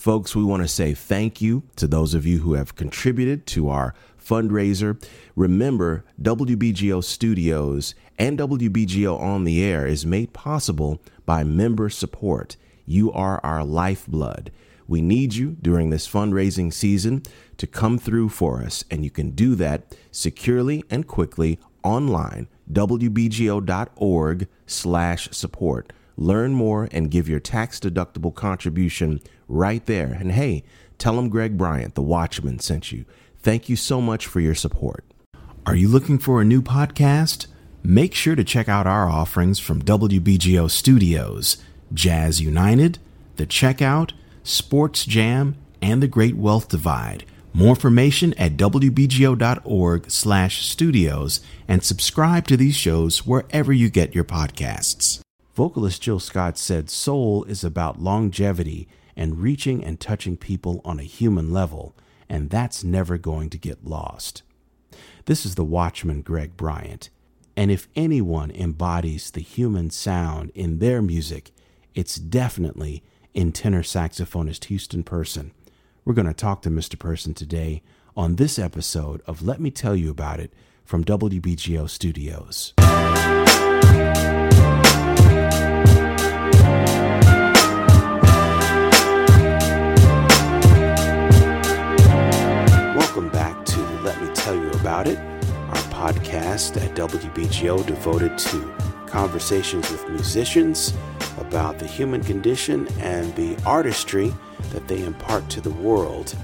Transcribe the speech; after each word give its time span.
Folks, 0.00 0.34
we 0.34 0.42
want 0.42 0.62
to 0.62 0.66
say 0.66 0.94
thank 0.94 1.42
you 1.42 1.62
to 1.76 1.86
those 1.86 2.14
of 2.14 2.24
you 2.24 2.38
who 2.38 2.54
have 2.54 2.74
contributed 2.74 3.44
to 3.48 3.68
our 3.68 3.92
fundraiser. 4.18 4.98
Remember, 5.36 6.06
WBGO 6.22 7.04
Studios 7.04 7.94
and 8.18 8.38
WBGO 8.38 9.20
On 9.20 9.44
the 9.44 9.62
Air 9.62 9.86
is 9.86 10.06
made 10.06 10.32
possible 10.32 11.02
by 11.26 11.44
member 11.44 11.90
support. 11.90 12.56
You 12.86 13.12
are 13.12 13.40
our 13.44 13.62
lifeblood. 13.62 14.50
We 14.88 15.02
need 15.02 15.34
you 15.34 15.58
during 15.60 15.90
this 15.90 16.08
fundraising 16.08 16.72
season 16.72 17.22
to 17.58 17.66
come 17.66 17.98
through 17.98 18.30
for 18.30 18.62
us, 18.62 18.86
and 18.90 19.04
you 19.04 19.10
can 19.10 19.32
do 19.32 19.54
that 19.56 19.94
securely 20.10 20.82
and 20.88 21.06
quickly 21.06 21.58
online, 21.82 22.48
wbgo.org 22.72 24.48
slash 24.66 25.28
support. 25.30 25.92
Learn 26.20 26.52
more 26.52 26.86
and 26.92 27.10
give 27.10 27.30
your 27.30 27.40
tax-deductible 27.40 28.34
contribution 28.34 29.20
right 29.48 29.84
there. 29.86 30.12
And 30.12 30.32
hey, 30.32 30.64
tell 30.98 31.16
them 31.16 31.30
Greg 31.30 31.56
Bryant, 31.56 31.94
the 31.94 32.02
Watchman, 32.02 32.58
sent 32.58 32.92
you. 32.92 33.06
Thank 33.38 33.70
you 33.70 33.74
so 33.74 34.02
much 34.02 34.26
for 34.26 34.38
your 34.38 34.54
support. 34.54 35.02
Are 35.64 35.74
you 35.74 35.88
looking 35.88 36.18
for 36.18 36.42
a 36.42 36.44
new 36.44 36.60
podcast? 36.60 37.46
Make 37.82 38.14
sure 38.14 38.36
to 38.36 38.44
check 38.44 38.68
out 38.68 38.86
our 38.86 39.08
offerings 39.08 39.58
from 39.58 39.80
WBGO 39.80 40.70
Studios, 40.70 41.56
Jazz 41.94 42.38
United, 42.42 42.98
The 43.36 43.46
Checkout, 43.46 44.12
Sports 44.42 45.06
Jam, 45.06 45.56
and 45.80 46.02
The 46.02 46.08
Great 46.08 46.36
Wealth 46.36 46.68
Divide. 46.68 47.24
More 47.54 47.70
information 47.70 48.34
at 48.34 48.58
wbgo.org 48.58 50.10
slash 50.10 50.66
studios 50.68 51.40
and 51.66 51.82
subscribe 51.82 52.46
to 52.48 52.58
these 52.58 52.76
shows 52.76 53.26
wherever 53.26 53.72
you 53.72 53.88
get 53.88 54.14
your 54.14 54.24
podcasts. 54.24 55.20
Vocalist 55.54 56.00
Jill 56.00 56.20
Scott 56.20 56.56
said 56.56 56.88
soul 56.88 57.44
is 57.44 57.64
about 57.64 58.00
longevity 58.00 58.88
and 59.16 59.40
reaching 59.40 59.84
and 59.84 59.98
touching 59.98 60.36
people 60.36 60.80
on 60.84 61.00
a 61.00 61.04
human 61.04 61.52
level, 61.52 61.94
and 62.28 62.50
that's 62.50 62.84
never 62.84 63.18
going 63.18 63.50
to 63.50 63.58
get 63.58 63.84
lost. 63.84 64.42
This 65.24 65.44
is 65.44 65.56
the 65.56 65.64
Watchman 65.64 66.22
Greg 66.22 66.56
Bryant, 66.56 67.10
and 67.56 67.70
if 67.70 67.88
anyone 67.96 68.52
embodies 68.52 69.30
the 69.32 69.40
human 69.40 69.90
sound 69.90 70.52
in 70.54 70.78
their 70.78 71.02
music, 71.02 71.50
it's 71.96 72.14
definitely 72.14 73.02
in 73.34 73.50
tenor 73.50 73.82
saxophonist 73.82 74.66
Houston 74.66 75.02
Person. 75.02 75.50
We're 76.04 76.14
going 76.14 76.28
to 76.28 76.32
talk 76.32 76.62
to 76.62 76.70
Mr. 76.70 76.98
Person 76.98 77.34
today 77.34 77.82
on 78.16 78.36
this 78.36 78.58
episode 78.58 79.20
of 79.26 79.42
Let 79.42 79.60
Me 79.60 79.70
Tell 79.70 79.96
You 79.96 80.10
About 80.10 80.38
It 80.38 80.52
from 80.84 81.04
WBGO 81.04 81.90
Studios. 81.90 82.72
Welcome 93.10 93.30
back 93.30 93.64
to 93.64 93.80
Let 94.02 94.22
Me 94.22 94.32
Tell 94.34 94.54
You 94.54 94.70
About 94.70 95.08
It, 95.08 95.18
our 95.18 95.82
podcast 95.90 96.80
at 96.80 96.94
WBGO 96.94 97.84
devoted 97.84 98.38
to 98.38 98.74
conversations 99.08 99.90
with 99.90 100.08
musicians 100.10 100.94
about 101.38 101.80
the 101.80 101.88
human 101.88 102.22
condition 102.22 102.86
and 103.00 103.34
the 103.34 103.60
artistry 103.66 104.32
that 104.70 104.86
they 104.86 105.04
impart 105.04 105.50
to 105.50 105.60
the 105.60 105.72
world. 105.72 106.36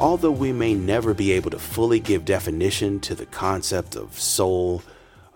Although 0.00 0.32
we 0.32 0.52
may 0.52 0.74
never 0.74 1.14
be 1.14 1.30
able 1.30 1.52
to 1.52 1.60
fully 1.60 2.00
give 2.00 2.24
definition 2.24 2.98
to 2.98 3.14
the 3.14 3.26
concept 3.26 3.94
of 3.94 4.18
soul, 4.18 4.82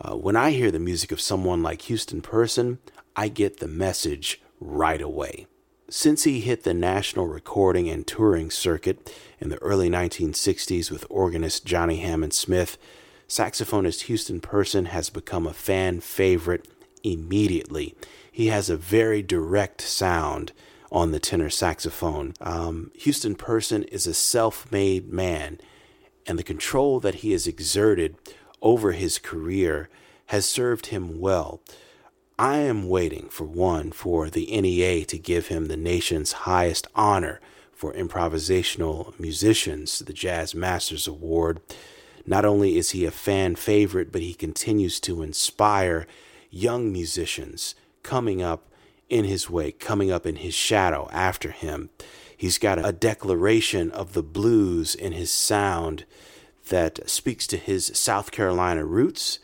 uh, 0.01 0.17
when 0.17 0.35
I 0.35 0.51
hear 0.51 0.73
the 0.73 0.81
music 0.81 1.13
of 1.13 1.21
someone 1.21 1.63
like 1.63 1.83
Houston 1.83 2.21
Person, 2.21 2.81
I 3.15 3.29
get 3.29 3.59
the 3.59 3.69
message 3.69 4.41
right 4.59 5.01
away. 5.01 5.47
Since 5.95 6.25
he 6.25 6.41
hit 6.41 6.63
the 6.63 6.73
national 6.73 7.27
recording 7.27 7.87
and 7.91 8.07
touring 8.07 8.51
circuit 8.51 9.15
in 9.39 9.51
the 9.51 9.59
early 9.61 9.91
1960s 9.91 10.91
with 10.91 11.05
organist 11.11 11.67
Johnny 11.67 11.97
Hammond 11.97 12.33
Smith, 12.33 12.79
saxophonist 13.29 14.05
Houston 14.05 14.41
Person 14.41 14.87
has 14.87 15.11
become 15.11 15.47
a 15.47 15.53
fan 15.53 16.01
favorite 16.01 16.67
immediately. 17.05 17.95
He 18.33 18.47
has 18.47 18.71
a 18.71 18.77
very 18.79 19.21
direct 19.21 19.83
sound 19.83 20.53
on 20.91 21.13
the 21.13 21.21
tenor 21.21 21.51
saxophone. 21.51 22.33
Um, 22.41 22.91
Houston 22.95 23.35
Person 23.35 23.83
is 23.83 24.07
a 24.07 24.15
self 24.15 24.73
made 24.73 25.13
man, 25.13 25.61
and 26.27 26.39
the 26.39 26.43
control 26.43 27.01
that 27.01 27.17
he 27.17 27.33
has 27.33 27.47
exerted 27.47 28.17
over 28.63 28.93
his 28.93 29.19
career 29.19 29.91
has 30.29 30.47
served 30.47 30.87
him 30.87 31.21
well. 31.21 31.61
I 32.43 32.57
am 32.57 32.89
waiting 32.89 33.29
for 33.29 33.45
one 33.45 33.93
for 33.93 34.29
the 34.29 34.47
NEA 34.61 35.05
to 35.05 35.17
give 35.17 35.47
him 35.47 35.67
the 35.67 35.77
nation's 35.77 36.33
highest 36.33 36.89
honor 36.93 37.41
for 37.73 37.93
improvisational 37.93 39.17
musicians, 39.21 40.01
the 40.01 40.13
Jazz 40.13 40.53
Masters 40.53 41.07
Award. 41.07 41.61
Not 42.27 42.45
only 42.45 42.77
is 42.77 42.91
he 42.91 43.05
a 43.05 43.13
fan 43.13 43.55
favorite, 43.55 44.11
but 44.11 44.23
he 44.23 44.35
continues 44.35 44.99
to 45.03 45.23
inspire 45.23 46.09
young 46.51 46.93
musicians 46.93 47.77
coming 48.03 48.43
up 48.43 48.67
in 49.09 49.25
his 49.25 49.49
wake, 49.49 49.79
coming 49.79 50.11
up 50.11 50.27
in 50.27 50.35
his 50.35 50.53
shadow 50.53 51.09
after 51.13 51.53
him. 51.53 51.91
He's 52.37 52.59
got 52.59 52.85
a 52.85 52.91
declaration 52.91 53.93
of 53.93 54.15
the 54.15 54.23
blues 54.25 54.97
in 54.97 55.13
his 55.13 55.31
sound 55.31 56.07
that 56.71 57.09
speaks 57.09 57.47
to 57.47 57.57
his 57.57 57.93
South 57.95 58.33
Carolina 58.33 58.85
roots 58.85 59.39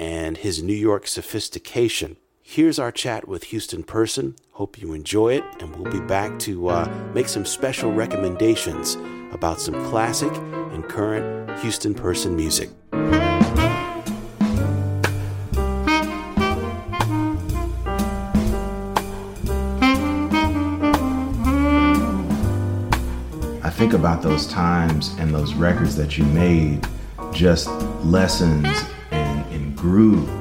and 0.00 0.38
his 0.38 0.62
New 0.62 0.72
York 0.72 1.06
sophistication. 1.06 2.16
Here's 2.50 2.78
our 2.78 2.90
chat 2.90 3.28
with 3.28 3.44
Houston 3.44 3.82
Person. 3.82 4.34
Hope 4.52 4.80
you 4.80 4.94
enjoy 4.94 5.34
it, 5.34 5.44
and 5.60 5.76
we'll 5.76 5.92
be 5.92 6.00
back 6.00 6.38
to 6.38 6.68
uh, 6.68 6.88
make 7.12 7.28
some 7.28 7.44
special 7.44 7.92
recommendations 7.92 8.96
about 9.32 9.60
some 9.60 9.74
classic 9.90 10.34
and 10.72 10.82
current 10.82 11.60
Houston 11.60 11.92
Person 11.92 12.34
music. 12.34 12.70
I 23.62 23.70
think 23.70 23.92
about 23.92 24.22
those 24.22 24.46
times 24.46 25.14
and 25.18 25.34
those 25.34 25.52
records 25.52 25.96
that 25.96 26.16
you 26.16 26.24
made, 26.24 26.88
just 27.30 27.68
lessons 28.02 28.66
and, 29.10 29.52
in 29.52 29.74
groove. 29.74 30.37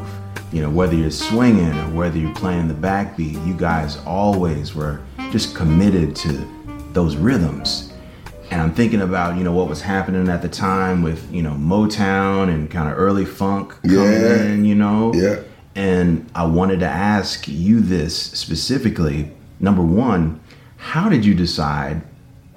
You 0.58 0.64
know, 0.64 0.72
whether 0.72 0.96
you're 0.96 1.12
swinging 1.12 1.72
or 1.72 1.90
whether 1.92 2.18
you're 2.18 2.34
playing 2.34 2.68
the 2.68 2.74
backbeat, 2.74 3.46
you 3.46 3.54
guys 3.54 3.98
always 4.08 4.74
were 4.74 5.02
just 5.30 5.54
committed 5.54 6.16
to 6.16 6.32
those 6.94 7.16
rhythms. 7.16 7.94
And 8.50 8.60
I'm 8.60 8.74
thinking 8.74 9.02
about, 9.02 9.38
you 9.38 9.44
know, 9.44 9.52
what 9.52 9.70
was 9.70 9.84
happening 9.84 10.28
at 10.30 10.42
the 10.42 10.50
time 10.50 11.04
with, 11.04 11.32
you 11.32 11.44
know, 11.44 11.52
Motown 11.52 12.50
and 12.50 12.72
kind 12.72 12.90
of 12.92 12.98
early 12.98 13.24
funk 13.24 13.80
coming 13.84 14.00
Yeah. 14.00 14.46
in, 14.46 14.66
you 14.66 14.74
know? 14.74 15.14
Yeah. 15.14 15.42
And 15.76 16.28
I 16.34 16.46
wanted 16.48 16.80
to 16.80 16.88
ask 16.88 17.48
you 17.48 17.80
this 17.80 18.16
specifically. 18.16 19.30
Number 19.60 19.84
one, 19.84 20.40
how 20.78 21.08
did 21.08 21.24
you 21.24 21.36
decide 21.36 22.02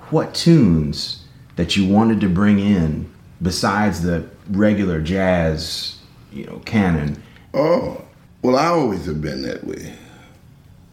what 0.09 0.33
tunes 0.33 1.25
that 1.57 1.77
you 1.77 1.87
wanted 1.87 2.23
to 2.23 2.31
bring 2.31 2.61
in 2.61 3.11
besides 3.43 4.01
the 4.01 4.25
regular 4.51 5.03
jazz, 5.03 5.99
you 6.33 6.47
know, 6.47 6.63
canon? 6.65 7.23
Oh, 7.53 8.03
well, 8.43 8.57
I 8.57 8.67
always 8.67 9.07
have 9.07 9.21
been 9.21 9.43
that 9.43 9.65
way. 9.65 9.95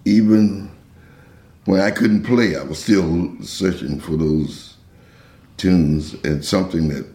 Even 0.06 0.72
when 1.66 1.81
I 1.81 1.91
couldn't 1.91 2.23
play, 2.23 2.56
I 2.56 2.63
was 2.63 2.81
still 2.81 3.35
searching 3.41 4.00
for 4.00 4.16
those 4.16 4.75
tunes 5.57 6.13
and 6.23 6.44
something 6.44 6.88
that 6.90 7.06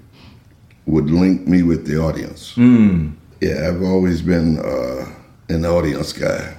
would 0.86 1.10
link 1.10 1.46
me 1.46 1.62
with 1.62 1.86
the 1.86 1.98
audience. 1.98 2.56
Yeah, 3.40 3.68
I've 3.68 3.82
always 3.82 4.22
been 4.22 4.58
uh, 4.58 5.06
an 5.48 5.64
audience 5.64 6.12
guy, 6.12 6.54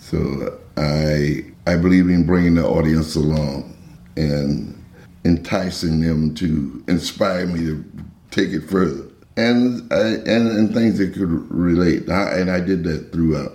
so 0.00 0.58
I 0.76 1.44
I 1.66 1.76
believe 1.76 2.08
in 2.08 2.26
bringing 2.26 2.54
the 2.56 2.66
audience 2.66 3.14
along 3.16 3.76
and 4.16 4.80
enticing 5.24 6.00
them 6.00 6.34
to 6.34 6.84
inspire 6.88 7.46
me 7.46 7.60
to 7.60 7.84
take 8.30 8.50
it 8.50 8.62
further, 8.68 9.04
and 9.36 9.92
I, 9.92 10.00
and 10.00 10.48
and 10.48 10.74
things 10.74 10.98
that 10.98 11.14
could 11.14 11.30
relate. 11.50 12.08
I, 12.08 12.38
and 12.38 12.50
I 12.50 12.60
did 12.60 12.84
that 12.84 13.12
throughout. 13.12 13.52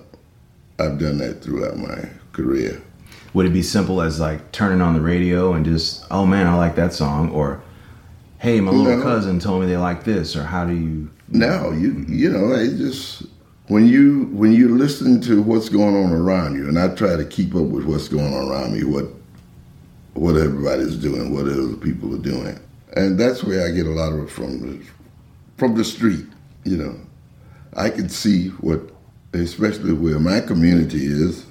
I've 0.79 0.99
done 0.99 1.17
that 1.19 1.41
throughout 1.43 1.77
my 1.77 2.09
career. 2.33 2.81
Would 3.33 3.45
it 3.45 3.53
be 3.53 3.61
simple 3.63 4.01
as 4.01 4.19
like 4.19 4.51
turning 4.51 4.81
on 4.81 4.93
the 4.93 5.01
radio 5.01 5.53
and 5.53 5.65
just, 5.65 6.05
oh 6.11 6.25
man, 6.25 6.47
I 6.47 6.55
like 6.55 6.75
that 6.75 6.93
song, 6.93 7.31
or 7.31 7.61
hey, 8.39 8.59
my 8.61 8.71
little 8.71 8.97
No. 8.97 9.03
cousin 9.03 9.39
told 9.39 9.61
me 9.61 9.67
they 9.67 9.77
like 9.77 10.03
this, 10.03 10.35
or 10.35 10.43
how 10.43 10.65
do 10.65 10.73
you? 10.73 11.09
Now 11.29 11.71
you 11.71 12.05
you 12.07 12.31
know 12.31 12.53
it 12.53 12.77
just 12.77 13.23
when 13.67 13.85
you 13.85 14.29
when 14.31 14.53
you 14.53 14.77
listen 14.77 15.19
to 15.21 15.41
what's 15.41 15.69
going 15.69 15.95
on 15.95 16.11
around 16.13 16.55
you, 16.55 16.67
and 16.67 16.79
I 16.79 16.87
try 16.95 17.15
to 17.17 17.25
keep 17.25 17.53
up 17.53 17.63
with 17.65 17.85
what's 17.85 18.07
going 18.07 18.33
on 18.33 18.49
around 18.49 18.73
me, 18.73 18.83
what 18.83 19.05
what 20.13 20.35
everybody's 20.37 20.95
doing, 20.95 21.33
what 21.33 21.45
other 21.45 21.75
people 21.75 22.15
are 22.15 22.19
doing, 22.19 22.57
and 22.95 23.19
that's 23.19 23.43
where 23.43 23.67
I 23.67 23.71
get 23.71 23.85
a 23.85 23.91
lot 23.91 24.13
of 24.13 24.23
it 24.23 24.29
from 24.29 24.83
from 25.57 25.75
the 25.75 25.83
street. 25.83 26.25
You 26.63 26.77
know, 26.77 26.99
I 27.75 27.89
can 27.89 28.09
see 28.09 28.49
what, 28.61 28.81
especially 29.33 29.93
where 29.93 30.19
my 30.19 30.39
community 30.39 31.05
is, 31.05 31.45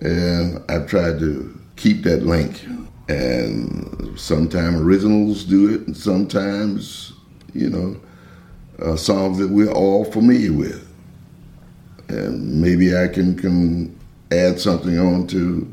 and 0.00 0.62
I've 0.68 0.86
tried 0.86 1.18
to 1.20 1.58
keep 1.76 2.02
that 2.04 2.22
link 2.22 2.64
and 3.08 4.18
sometimes 4.18 4.80
originals 4.80 5.44
do 5.44 5.74
it, 5.74 5.86
and 5.86 5.96
sometimes 5.96 7.12
you 7.52 7.68
know 7.68 8.00
uh, 8.80 8.96
songs 8.96 9.38
that 9.38 9.50
we're 9.50 9.72
all 9.72 10.04
familiar 10.04 10.52
with, 10.52 10.88
and 12.08 12.60
maybe 12.60 12.96
I 12.96 13.08
can 13.08 13.36
can 13.36 13.98
add 14.30 14.60
something 14.60 14.98
on 14.98 15.26
to 15.28 15.72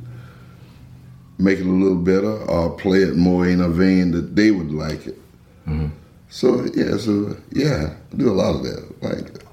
make 1.37 1.59
it 1.59 1.65
a 1.65 1.69
little 1.69 1.97
better, 1.97 2.37
or 2.43 2.75
play 2.75 2.99
it 2.99 3.15
more 3.15 3.47
in 3.47 3.61
a 3.61 3.69
vein 3.69 4.11
that 4.11 4.35
they 4.35 4.51
would 4.51 4.71
like 4.71 5.07
it. 5.07 5.19
Mm-hmm. 5.67 5.87
So 6.29 6.65
yeah, 6.75 6.97
so 6.97 7.35
yeah, 7.51 7.95
I 8.11 8.15
do 8.15 8.29
a 8.29 8.33
lot 8.33 8.55
of 8.55 8.63
that. 8.63 9.01
Like 9.01 9.43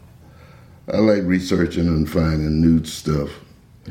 I 0.93 0.99
like 0.99 1.23
researching 1.25 1.89
and 1.89 2.09
finding 2.09 2.61
new 2.61 2.85
stuff 2.85 3.31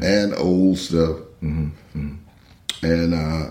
and 0.01 0.33
old 0.35 0.77
stuff, 0.77 1.17
mm-hmm. 1.41 1.69
Mm-hmm. 1.95 2.85
and 2.85 3.13
uh, 3.13 3.49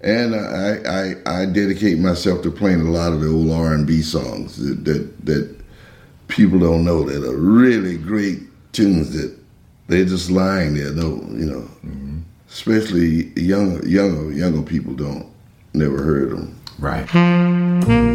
and 0.00 0.34
I, 0.34 1.14
I 1.26 1.42
I 1.42 1.46
dedicate 1.46 1.98
myself 1.98 2.42
to 2.42 2.50
playing 2.50 2.80
a 2.80 2.90
lot 2.90 3.12
of 3.12 3.20
the 3.20 3.28
old 3.28 3.50
R 3.50 3.74
and 3.74 3.86
B 3.86 4.00
songs 4.00 4.56
that, 4.56 4.84
that, 4.84 5.26
that 5.26 5.54
people 6.28 6.58
don't 6.58 6.84
know 6.84 7.04
that 7.04 7.28
are 7.28 7.36
really 7.36 7.98
great 7.98 8.40
tunes 8.72 9.12
that 9.12 9.36
they're 9.88 10.04
just 10.04 10.30
lying 10.30 10.74
there. 10.74 10.92
No, 10.92 11.16
you 11.30 11.46
know, 11.46 11.68
mm-hmm. 11.84 12.20
especially 12.48 13.38
younger 13.38 13.86
younger 13.86 14.32
younger 14.32 14.62
people 14.62 14.94
don't 14.94 15.30
never 15.74 16.02
heard 16.02 16.30
them. 16.30 16.58
Right. 16.78 18.11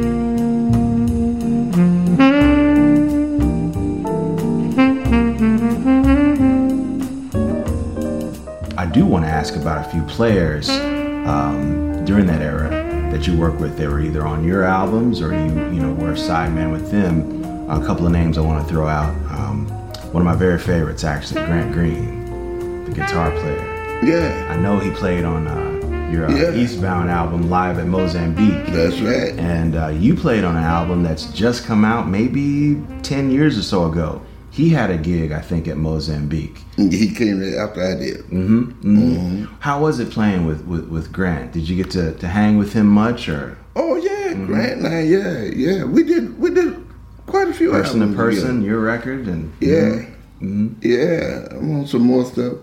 Ask 9.48 9.56
about 9.56 9.88
a 9.88 9.90
few 9.90 10.04
players 10.04 10.68
um, 10.68 12.04
during 12.04 12.26
that 12.26 12.42
era 12.42 12.70
that 13.14 13.26
you 13.26 13.38
worked 13.38 13.62
with. 13.62 13.78
They 13.78 13.88
were 13.88 14.02
either 14.02 14.28
on 14.28 14.44
your 14.44 14.66
albums 14.66 15.22
or 15.22 15.32
you, 15.32 15.46
you 15.74 15.82
know, 15.82 15.94
were 15.94 16.12
a 16.12 16.16
sideman 16.16 16.70
with 16.70 16.92
them. 16.92 17.46
A 17.70 17.86
couple 17.86 18.06
of 18.06 18.12
names 18.12 18.38
I 18.38 18.42
want 18.42 18.62
to 18.62 18.70
throw 18.70 18.90
out. 18.90 19.16
Um, 19.32 19.68
one 20.12 20.18
of 20.18 20.26
my 20.26 20.36
very 20.36 20.60
favorites, 20.60 21.06
actually, 21.06 21.46
Grant 21.46 21.72
Green, 21.72 22.84
the 22.84 22.92
guitar 22.92 23.32
player. 23.32 24.02
Yeah. 24.04 24.52
I 24.52 24.58
know 24.58 24.80
he 24.80 24.92
played 24.92 25.24
on 25.24 25.48
uh, 25.48 26.10
your 26.12 26.26
uh, 26.26 26.36
yeah. 26.36 26.54
Eastbound 26.54 27.10
album 27.10 27.50
live 27.50 27.80
at 27.80 27.88
Mozambique. 27.88 28.74
That's 28.74 29.00
right. 29.00 29.32
And 29.40 29.78
uh, 29.78 29.88
you 29.88 30.14
played 30.14 30.44
on 30.44 30.58
an 30.58 30.64
album 30.66 31.04
that's 31.04 31.32
just 31.32 31.64
come 31.64 31.86
out 31.86 32.10
maybe 32.10 32.82
10 33.04 33.32
years 33.32 33.58
or 33.58 33.64
so 33.64 33.90
ago 33.90 34.22
he 34.58 34.70
had 34.70 34.90
a 34.90 34.98
gig, 34.98 35.32
I 35.32 35.40
think, 35.40 35.68
at 35.68 35.78
Mozambique. 35.78 36.58
He 36.78 37.14
came 37.14 37.44
after 37.60 37.80
I 37.80 37.94
did. 37.94 38.22
Mm-hmm, 38.22 38.64
mm-hmm. 38.64 38.98
Mm-hmm. 38.98 39.56
How 39.60 39.80
was 39.80 40.00
it 40.00 40.10
playing 40.10 40.48
with, 40.48 40.66
with, 40.66 40.88
with, 40.90 41.14
Grant? 41.14 41.52
Did 41.52 41.70
you 41.70 41.76
get 41.76 41.92
to, 41.92 42.14
to 42.14 42.28
hang 42.28 42.58
with 42.58 42.74
him 42.74 42.88
much, 42.88 43.30
or? 43.30 43.56
Oh 43.76 43.98
yeah, 43.98 44.34
mm-hmm. 44.34 44.48
Grant 44.48 44.80
and 44.80 44.88
I, 44.88 45.02
yeah, 45.02 45.44
yeah. 45.44 45.84
We 45.84 46.02
did 46.02 46.40
we 46.40 46.50
did 46.50 46.84
quite 47.28 47.50
a 47.50 47.54
few 47.54 47.70
person 47.70 48.00
to 48.00 48.16
person, 48.16 48.64
your 48.64 48.80
record, 48.80 49.28
and 49.28 49.54
yeah, 49.60 50.08
mm-hmm. 50.42 50.70
yeah. 50.82 51.46
I'm 51.52 51.82
on 51.82 51.86
some 51.86 52.02
more 52.02 52.26
stuff 52.26 52.56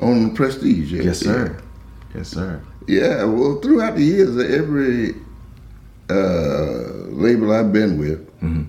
on 0.00 0.34
Prestige. 0.34 0.92
Yeah, 0.92 1.02
yes, 1.02 1.20
sir. 1.20 1.56
Yeah. 1.56 2.18
Yes, 2.18 2.28
sir. 2.30 2.60
Yeah. 2.88 3.22
Well, 3.22 3.60
throughout 3.60 3.94
the 3.94 4.02
years, 4.02 4.36
every 4.38 5.14
uh, 6.10 7.06
label 7.14 7.52
I've 7.52 7.72
been 7.72 7.96
with 7.96 8.26
mm-hmm. 8.40 8.64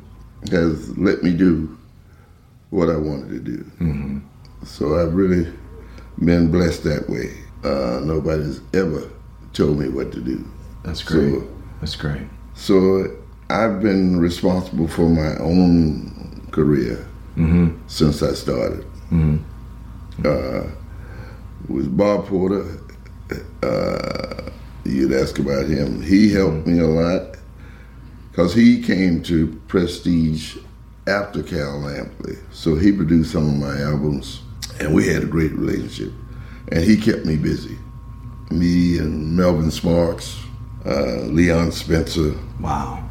has 0.55 0.95
let 0.99 1.23
me 1.23 1.33
do 1.33 1.78
what 2.69 2.89
I 2.89 2.95
wanted 2.95 3.29
to 3.29 3.39
do. 3.39 3.57
Mm-hmm. 3.79 4.19
So 4.63 4.99
I've 4.99 5.13
really 5.13 5.51
been 6.23 6.51
blessed 6.51 6.83
that 6.83 7.09
way. 7.09 7.33
Uh, 7.63 7.99
nobody's 8.03 8.61
ever 8.73 9.09
told 9.53 9.79
me 9.79 9.89
what 9.89 10.11
to 10.13 10.21
do. 10.21 10.45
That's 10.83 11.03
great. 11.03 11.33
So, 11.33 11.47
That's 11.81 11.95
great. 11.95 12.21
So 12.53 13.17
I've 13.49 13.81
been 13.81 14.19
responsible 14.19 14.87
for 14.87 15.09
my 15.09 15.35
own 15.37 16.47
career 16.51 17.07
mm-hmm. 17.35 17.77
since 17.87 18.21
I 18.21 18.33
started. 18.33 18.85
Mm-hmm. 19.11 19.37
Uh, 20.25 20.71
with 21.67 21.95
Bob 21.95 22.27
Porter, 22.27 22.79
uh, 23.63 24.49
you'd 24.83 25.13
ask 25.13 25.39
about 25.39 25.67
him. 25.67 26.01
He 26.01 26.31
helped 26.31 26.65
mm-hmm. 26.65 26.77
me 26.77 26.83
a 26.83 26.87
lot 26.87 27.37
because 28.31 28.53
he 28.53 28.81
came 28.81 29.23
to 29.23 29.47
Prestige 29.67 30.57
after 31.09 31.43
Cal 31.43 31.79
Lampley. 31.79 32.37
So 32.51 32.75
he 32.75 32.91
produced 32.91 33.31
some 33.31 33.47
of 33.47 33.55
my 33.55 33.81
albums, 33.81 34.41
and 34.79 34.93
we 34.93 35.07
had 35.07 35.23
a 35.23 35.27
great 35.27 35.51
relationship. 35.53 36.13
And 36.71 36.83
he 36.83 36.97
kept 36.97 37.25
me 37.25 37.35
busy. 37.35 37.77
Me 38.51 38.97
and 38.97 39.35
Melvin 39.35 39.71
Sparks, 39.71 40.39
uh, 40.85 41.21
Leon 41.25 41.71
Spencer. 41.71 42.35
Wow. 42.59 43.03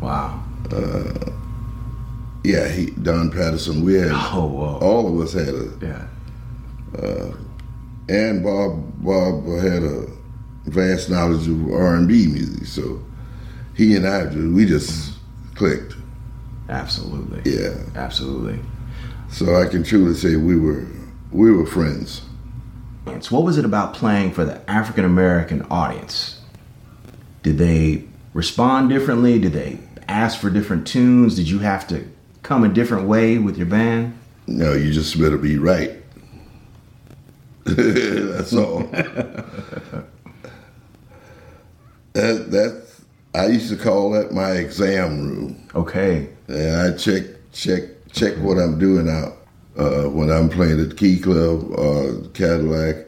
Wow. 0.00 0.42
Uh, 0.72 1.30
yeah, 2.42 2.68
he, 2.68 2.86
Don 2.90 3.30
Patterson. 3.30 3.84
We 3.84 3.94
had 3.94 4.10
oh, 4.12 4.46
whoa. 4.46 4.78
all 4.78 5.08
of 5.08 5.26
us 5.26 5.32
had 5.32 5.54
a 5.54 5.78
yeah. 5.80 6.06
Uh, 6.98 7.32
and 8.08 8.44
Bob 8.44 9.02
Bob 9.02 9.44
had 9.60 9.82
a 9.82 10.06
vast 10.66 11.08
knowledge 11.08 11.48
of 11.48 11.72
R 11.72 11.96
and 11.96 12.06
B 12.06 12.26
music, 12.26 12.66
so 12.66 13.02
he 13.74 13.96
and 13.96 14.06
I 14.06 14.26
we 14.26 14.66
just 14.66 15.18
clicked. 15.54 15.94
Absolutely. 16.68 17.50
Yeah. 17.50 17.74
Absolutely. 17.94 18.60
So 19.30 19.56
I 19.56 19.66
can 19.66 19.82
truly 19.82 20.14
say 20.14 20.36
we 20.36 20.56
were 20.56 20.86
we 21.32 21.50
were 21.50 21.66
friends. 21.66 22.22
So 23.20 23.36
what 23.36 23.44
was 23.44 23.58
it 23.58 23.64
about 23.64 23.94
playing 23.94 24.32
for 24.32 24.44
the 24.44 24.68
African 24.70 25.04
American 25.04 25.62
audience? 25.70 26.40
Did 27.42 27.58
they 27.58 28.04
respond 28.32 28.88
differently? 28.88 29.38
Did 29.38 29.52
they 29.52 29.78
ask 30.08 30.40
for 30.40 30.50
different 30.50 30.86
tunes? 30.86 31.36
Did 31.36 31.48
you 31.48 31.58
have 31.58 31.86
to 31.88 32.08
come 32.42 32.64
a 32.64 32.68
different 32.68 33.06
way 33.06 33.38
with 33.38 33.56
your 33.58 33.66
band? 33.66 34.16
No, 34.46 34.72
you 34.72 34.92
just 34.92 35.18
better 35.20 35.38
be 35.38 35.58
right. 35.58 35.92
That's 37.64 38.54
all. 38.54 38.78
that 42.12 42.50
that's 42.50 42.83
I 43.34 43.46
used 43.46 43.68
to 43.70 43.76
call 43.76 44.10
that 44.12 44.32
my 44.32 44.52
exam 44.52 45.28
room. 45.28 45.68
Okay 45.74 46.28
and 46.48 46.94
I 46.94 46.96
check 46.96 47.24
check 47.52 47.82
check 48.12 48.36
what 48.38 48.58
I'm 48.58 48.78
doing 48.78 49.08
out 49.08 49.36
uh, 49.76 50.08
when 50.08 50.30
I'm 50.30 50.48
playing 50.48 50.80
at 50.80 50.90
the 50.90 50.94
Key 50.94 51.18
Club 51.18 51.70
or 51.78 52.22
Cadillac, 52.34 53.06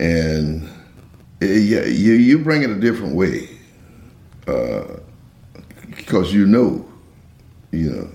and 0.00 0.68
it, 1.40 1.50
eh, 1.50 1.54
yeah, 1.54 1.84
you 1.84 2.14
you 2.14 2.38
bring 2.38 2.62
it 2.62 2.70
a 2.70 2.78
different 2.78 3.14
way 3.14 3.48
because 4.44 6.32
uh, 6.32 6.36
you 6.36 6.46
know, 6.46 6.86
you 7.70 7.90
know, 7.90 8.10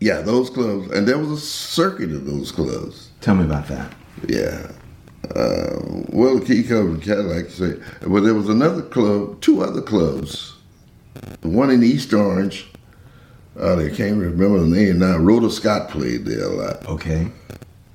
yeah, 0.00 0.20
those 0.20 0.50
clubs, 0.50 0.90
and 0.90 1.06
there 1.06 1.18
was 1.18 1.30
a 1.30 1.40
circuit 1.40 2.10
of 2.12 2.26
those 2.26 2.52
clubs. 2.52 3.10
Tell 3.20 3.34
me 3.34 3.44
about 3.44 3.68
that. 3.68 3.92
Yeah. 4.28 4.70
Uh, 5.36 5.78
well, 6.08 6.40
Key 6.40 6.64
Club 6.64 6.86
and 6.86 7.02
Cadillac, 7.02 7.48
say, 7.48 7.80
but 8.00 8.20
there 8.20 8.34
was 8.34 8.48
another 8.48 8.82
club, 8.82 9.40
two 9.40 9.62
other 9.62 9.80
clubs, 9.80 10.51
one 11.42 11.70
in 11.70 11.82
East 11.82 12.12
Orange 12.12 12.66
uh, 13.60 13.76
I 13.76 13.90
can't 13.90 14.18
remember 14.18 14.60
the 14.60 14.66
name 14.66 14.98
now. 15.00 15.18
Rhoda 15.18 15.50
Scott 15.50 15.90
played 15.90 16.24
there 16.24 16.46
a 16.46 16.48
lot. 16.48 16.86
Okay. 16.86 17.28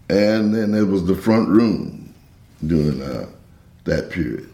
And 0.09 0.53
then 0.53 0.73
it 0.73 0.83
was 0.83 1.05
the 1.05 1.15
front 1.15 1.49
room 1.49 2.13
during 2.65 3.01
uh, 3.01 3.27
that 3.85 4.09
period. 4.09 4.49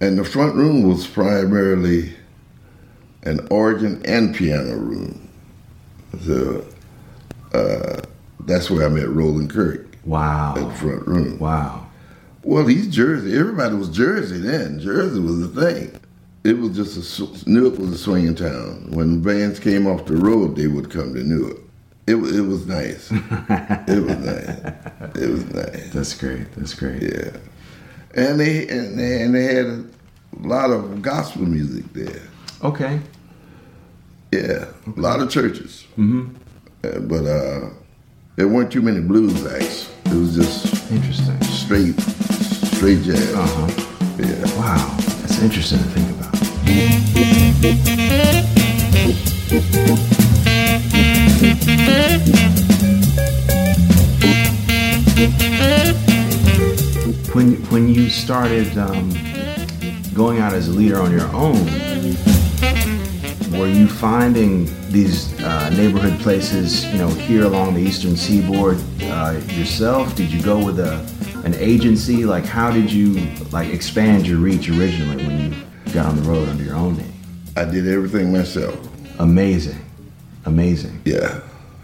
And 0.00 0.18
the 0.18 0.24
front 0.24 0.54
room 0.54 0.88
was 0.88 1.06
primarily 1.06 2.14
an 3.22 3.46
organ 3.50 4.04
and 4.06 4.34
piano 4.34 4.76
room. 4.76 5.28
So 6.22 6.64
uh, 7.52 8.00
that's 8.40 8.70
where 8.70 8.86
I 8.86 8.88
met 8.88 9.08
Roland 9.08 9.50
Kirk. 9.50 9.86
Wow. 10.04 10.54
At 10.56 10.68
the 10.68 10.74
front 10.74 11.06
room. 11.06 11.38
Wow. 11.38 11.86
Well, 12.42 12.66
he's 12.66 12.88
Jersey. 12.88 13.36
Everybody 13.36 13.74
was 13.76 13.88
Jersey 13.88 14.38
then. 14.38 14.80
Jersey 14.80 15.20
was 15.20 15.40
the 15.40 15.60
thing 15.60 16.00
it 16.44 16.58
was 16.58 16.76
just 16.76 17.18
a 17.18 17.50
Newark 17.50 17.78
was 17.78 17.92
a 17.92 17.98
swinging 17.98 18.34
town. 18.34 18.90
When 18.90 19.22
bands 19.22 19.58
came 19.58 19.86
off 19.86 20.04
the 20.04 20.16
road, 20.16 20.56
they 20.56 20.66
would 20.66 20.90
come 20.90 21.14
to 21.14 21.24
Newark. 21.24 21.56
It 22.06 22.16
it 22.16 22.42
was 22.42 22.66
nice. 22.66 23.10
it 23.10 24.04
was 24.04 24.18
nice. 24.18 25.16
It 25.16 25.30
was 25.30 25.44
nice. 25.54 25.90
That's 25.92 26.14
great. 26.14 26.52
That's 26.54 26.74
great. 26.74 27.02
Yeah, 27.02 27.30
and 28.14 28.38
they 28.38 28.68
and 28.68 28.98
they, 28.98 29.22
and 29.22 29.34
they 29.34 29.54
had 29.54 29.66
a 29.66 29.84
lot 30.40 30.70
of 30.70 31.00
gospel 31.00 31.42
music 31.42 31.90
there. 31.94 32.22
Okay. 32.62 33.00
Yeah, 34.32 34.66
a 34.86 35.00
lot 35.00 35.20
of 35.20 35.30
churches. 35.30 35.86
Mm-hmm. 35.96 36.34
Uh, 36.84 36.98
but 37.00 37.24
uh, 37.24 37.70
there 38.36 38.48
weren't 38.48 38.70
too 38.70 38.82
many 38.82 39.00
blues 39.00 39.46
acts. 39.46 39.90
It 40.06 40.14
was 40.14 40.34
just 40.34 40.90
interesting, 40.90 41.40
straight, 41.44 41.98
straight 42.76 43.02
jazz. 43.02 43.34
Uh 43.34 43.46
huh. 43.46 43.84
Yeah. 44.18 44.58
Wow, 44.58 44.98
interesting 45.44 45.78
to 45.78 45.84
think 45.84 46.10
about. 46.10 46.34
When 57.34 57.56
when 57.70 57.88
you 57.94 58.08
started 58.08 58.78
um, 58.78 59.12
going 60.14 60.38
out 60.38 60.54
as 60.54 60.68
a 60.68 60.72
leader 60.72 60.98
on 60.98 61.12
your 61.12 61.28
own, 61.34 61.62
were 63.52 63.68
you 63.68 63.86
finding 63.86 64.64
these 64.90 65.38
uh, 65.42 65.68
neighborhood 65.70 66.18
places, 66.20 66.86
you 66.86 66.96
know, 66.96 67.08
here 67.08 67.44
along 67.44 67.74
the 67.74 67.80
eastern 67.80 68.16
seaboard 68.16 68.78
uh, 69.02 69.38
yourself? 69.48 70.14
Did 70.16 70.32
you 70.32 70.40
go 70.42 70.64
with 70.64 70.80
a 70.80 71.13
an 71.44 71.54
agency? 71.54 72.24
Like, 72.24 72.44
how 72.44 72.70
did 72.70 72.90
you 72.90 73.14
like 73.50 73.72
expand 73.72 74.26
your 74.26 74.38
reach 74.38 74.68
originally 74.68 75.24
when 75.24 75.52
you 75.52 75.92
got 75.92 76.06
on 76.06 76.16
the 76.16 76.22
road 76.22 76.48
under 76.48 76.64
your 76.64 76.76
own 76.76 76.96
name? 76.96 77.12
I 77.56 77.64
did 77.64 77.86
everything 77.86 78.32
myself. 78.32 78.78
Amazing, 79.18 79.78
amazing. 80.44 81.00
Yeah. 81.04 81.40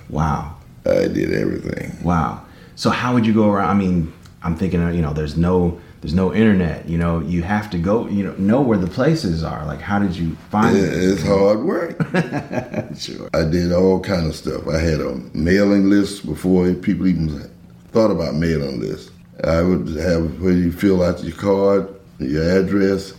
Wow. 0.08 0.56
I 0.86 1.06
did 1.06 1.32
everything. 1.32 1.96
Wow. 2.02 2.44
So 2.74 2.90
how 2.90 3.14
would 3.14 3.26
you 3.26 3.34
go 3.34 3.50
around? 3.50 3.68
I 3.68 3.74
mean, 3.74 4.12
I'm 4.42 4.56
thinking, 4.56 4.80
you 4.94 5.02
know, 5.02 5.12
there's 5.12 5.36
no 5.36 5.80
there's 6.00 6.14
no 6.14 6.34
internet. 6.34 6.88
You 6.88 6.96
know, 6.96 7.20
you 7.20 7.42
have 7.42 7.68
to 7.70 7.78
go. 7.78 8.08
You 8.08 8.24
know, 8.24 8.34
know 8.36 8.60
where 8.62 8.78
the 8.78 8.86
places 8.86 9.44
are. 9.44 9.66
Like, 9.66 9.80
how 9.80 9.98
did 9.98 10.16
you 10.16 10.34
find 10.50 10.76
it? 10.76 10.92
It's 10.92 11.22
hard 11.22 11.62
work. 11.62 11.98
sure. 12.96 13.28
I 13.34 13.44
did 13.44 13.72
all 13.72 14.00
kind 14.00 14.26
of 14.26 14.34
stuff. 14.34 14.66
I 14.66 14.78
had 14.78 15.00
a 15.00 15.16
mailing 15.34 15.90
list 15.90 16.24
before 16.24 16.72
people 16.74 17.06
even 17.06 17.50
thought 17.92 18.10
about 18.10 18.34
mailing 18.34 18.80
lists. 18.80 19.10
I 19.44 19.62
would 19.62 19.88
have 19.96 20.40
where 20.40 20.52
you 20.52 20.72
fill 20.72 21.02
out 21.02 21.24
your 21.24 21.36
card, 21.36 21.88
your 22.18 22.60
address, 22.60 23.14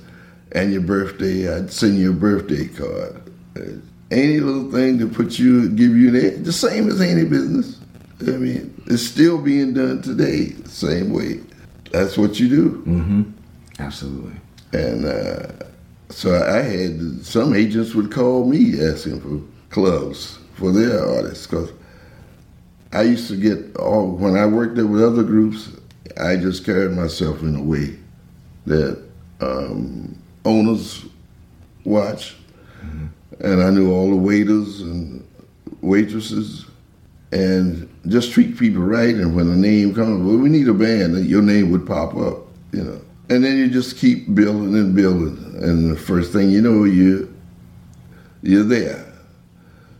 and 0.51 0.71
your 0.71 0.81
birthday. 0.81 1.53
I'd 1.53 1.71
send 1.71 1.97
you 1.97 2.11
a 2.11 2.15
birthday 2.15 2.67
card. 2.67 3.21
Any 4.11 4.39
little 4.39 4.71
thing 4.71 4.99
to 4.99 5.07
put 5.07 5.39
you, 5.39 5.69
give 5.69 5.95
you 5.95 6.11
the 6.11 6.53
same 6.53 6.89
as 6.89 7.01
any 7.01 7.23
business. 7.23 7.79
I 8.21 8.31
mean, 8.31 8.73
it's 8.85 9.03
still 9.03 9.41
being 9.41 9.73
done 9.73 10.01
today, 10.01 10.49
same 10.65 11.11
way. 11.11 11.39
That's 11.91 12.17
what 12.17 12.39
you 12.39 12.49
do. 12.49 12.69
Mm-hmm. 12.85 13.23
Absolutely. 13.79 14.35
And 14.73 15.05
uh, 15.05 15.47
so 16.09 16.35
I 16.35 16.61
had 16.61 17.25
some 17.25 17.55
agents 17.55 17.95
would 17.95 18.11
call 18.11 18.45
me 18.45 18.81
asking 18.81 19.21
for 19.21 19.41
clubs 19.73 20.37
for 20.53 20.71
their 20.71 21.03
artists 21.03 21.47
because 21.47 21.71
I 22.93 23.03
used 23.03 23.27
to 23.29 23.35
get 23.35 23.75
all 23.77 24.11
when 24.11 24.35
I 24.35 24.45
worked 24.45 24.75
there 24.75 24.85
with 24.85 25.03
other 25.03 25.23
groups. 25.23 25.69
I 26.19 26.35
just 26.35 26.65
carried 26.65 26.91
myself 26.91 27.41
in 27.41 27.55
a 27.55 27.61
way 27.61 27.97
that 28.65 29.01
um, 29.39 30.17
owners 30.45 31.05
watch, 31.83 32.35
mm-hmm. 32.83 33.07
and 33.39 33.63
I 33.63 33.69
knew 33.69 33.91
all 33.91 34.09
the 34.09 34.15
waiters 34.15 34.81
and 34.81 35.25
waitresses, 35.81 36.65
and 37.31 37.89
just 38.07 38.31
treat 38.31 38.57
people 38.57 38.81
right. 38.81 39.15
And 39.15 39.35
when 39.35 39.49
a 39.49 39.55
name 39.55 39.93
comes, 39.93 40.25
well, 40.25 40.37
we 40.37 40.49
need 40.49 40.67
a 40.67 40.73
band, 40.73 41.25
your 41.25 41.41
name 41.41 41.71
would 41.71 41.85
pop 41.85 42.15
up, 42.15 42.47
you 42.71 42.83
know. 42.83 43.01
And 43.29 43.43
then 43.45 43.57
you 43.57 43.69
just 43.69 43.97
keep 43.97 44.33
building 44.35 44.75
and 44.75 44.95
building, 44.95 45.55
and 45.61 45.91
the 45.91 45.99
first 45.99 46.33
thing 46.33 46.49
you 46.49 46.61
know, 46.61 46.83
you 46.83 47.33
you're 48.43 48.63
there. 48.63 49.05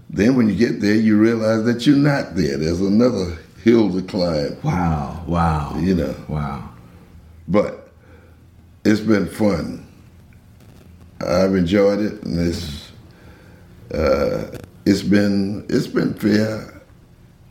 Then 0.10 0.36
when 0.36 0.50
you 0.50 0.56
get 0.56 0.82
there, 0.82 0.96
you 0.96 1.18
realize 1.18 1.64
that 1.64 1.88
you're 1.88 1.96
not 1.96 2.36
there. 2.36 2.58
There's 2.58 2.82
another 2.82 3.38
hill 3.64 3.92
to 3.94 4.02
climb. 4.02 4.58
Wow, 4.64 5.24
wow. 5.28 5.78
You 5.80 5.96
know. 5.96 6.16
Wow. 6.28 6.70
But 7.48 7.90
it's 8.86 9.02
been 9.02 9.28
fun. 9.28 9.88
I've 11.22 11.56
enjoyed 11.56 12.00
it, 12.00 12.24
and 12.24 12.40
it's 12.40 12.92
uh, 13.94 14.58
it's 14.86 15.04
been 15.04 15.66
it's 15.70 15.88
been 15.88 16.14
fair. 16.14 16.82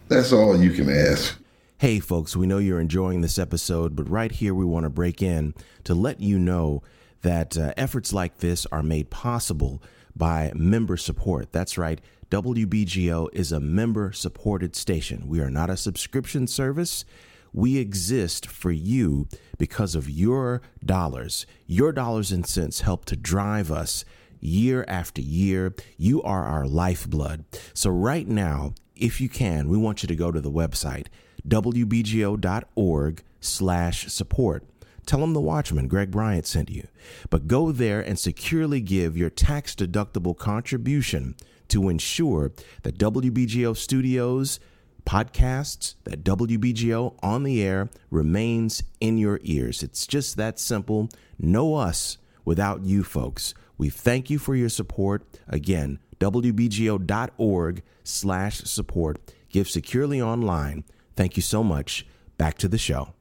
That's 0.09 0.33
all 0.33 0.61
you 0.61 0.73
can 0.73 0.91
ask. 0.91 1.37
Hey, 1.79 1.99
folks, 1.99 2.37
we 2.37 2.47
know 2.47 2.59
you're 2.59 2.81
enjoying 2.81 3.21
this 3.21 3.39
episode, 3.39 3.97
but 3.97 4.11
right 4.11 4.33
here 4.33 4.55
we 4.55 4.65
want 4.65 4.85
to 4.85 4.91
break 4.91 5.23
in 5.23 5.55
to 5.85 5.95
let 5.95 6.21
you 6.21 6.39
know 6.39 6.83
that 7.23 7.57
uh, 7.57 7.73
efforts 7.77 8.13
like 8.13 8.39
this 8.39 8.67
are 8.67 8.83
made 8.83 9.09
possible 9.11 9.83
by 10.17 10.53
member 10.55 10.97
support. 10.97 11.53
That's 11.53 11.79
right. 11.79 12.01
WBGO 12.31 13.29
is 13.33 13.51
a 13.51 13.61
member 13.61 14.13
supported 14.13 14.77
station. 14.77 15.29
We 15.29 15.41
are 15.41 15.51
not 15.51 15.71
a 15.71 15.77
subscription 15.77 16.47
service. 16.47 17.05
We 17.53 17.79
exist 17.79 18.47
for 18.47 18.71
you 18.71 19.27
because 19.59 19.95
of 19.95 20.09
your 20.09 20.63
dollars. 20.85 21.47
Your 21.67 21.93
dollars 21.93 22.31
and 22.31 22.47
cents 22.47 22.83
help 22.83 23.05
to 23.07 23.17
drive 23.17 23.73
us 23.73 24.05
year 24.41 24.85
after 24.87 25.21
year. 25.21 25.75
You 25.97 26.23
are 26.23 26.45
our 26.45 26.67
lifeblood. 26.67 27.45
So, 27.75 27.91
right 27.91 28.29
now, 28.29 28.75
if 28.95 29.21
you 29.21 29.29
can, 29.29 29.69
we 29.69 29.77
want 29.77 30.03
you 30.03 30.07
to 30.07 30.17
go 30.17 30.31
to 30.31 30.41
the 30.41 30.51
website 30.51 31.07
wbgo.org 31.49 33.23
slash 33.41 34.07
support. 34.09 34.65
Tell 35.07 35.21
them 35.21 35.33
the 35.33 35.41
Watchman, 35.41 35.89
Greg 35.89 36.11
Bryant, 36.11 36.47
sent 36.47 36.71
you. 36.71 36.87
But 37.31 37.49
go 37.49 37.73
there 37.73 38.01
and 38.01 38.19
securely 38.19 38.81
give 38.81 39.17
your 39.17 39.31
tax 39.31 39.75
deductible 39.75 40.37
contribution 40.37 41.35
to 41.69 41.89
ensure 41.89 42.53
that 42.83 42.99
WBGO 42.99 43.77
Studios 43.77 44.61
podcasts, 45.05 45.95
that 46.05 46.23
WBGO 46.25 47.17
on 47.23 47.43
the 47.43 47.63
air 47.63 47.89
remains 48.11 48.83
in 49.01 49.19
your 49.19 49.41
ears. 49.43 49.83
It's 49.83 50.07
just 50.07 50.37
that 50.37 50.59
simple. 50.59 51.09
Know 51.39 51.75
us 51.75 52.19
without 52.45 52.85
you 52.85 53.03
folks. 53.03 53.55
We 53.79 53.89
thank 53.89 54.31
you 54.31 54.39
for 54.39 54.55
your 54.55 54.69
support. 54.69 55.25
Again, 55.49 55.99
WBGO.org 56.19 57.83
slash 58.05 58.59
support. 58.59 59.35
Give 59.49 59.69
securely 59.69 60.21
online. 60.21 60.85
Thank 61.17 61.37
you 61.37 61.43
so 61.43 61.65
much. 61.65 62.07
Back 62.37 62.59
to 62.59 62.69
the 62.69 62.79
show. 62.79 63.15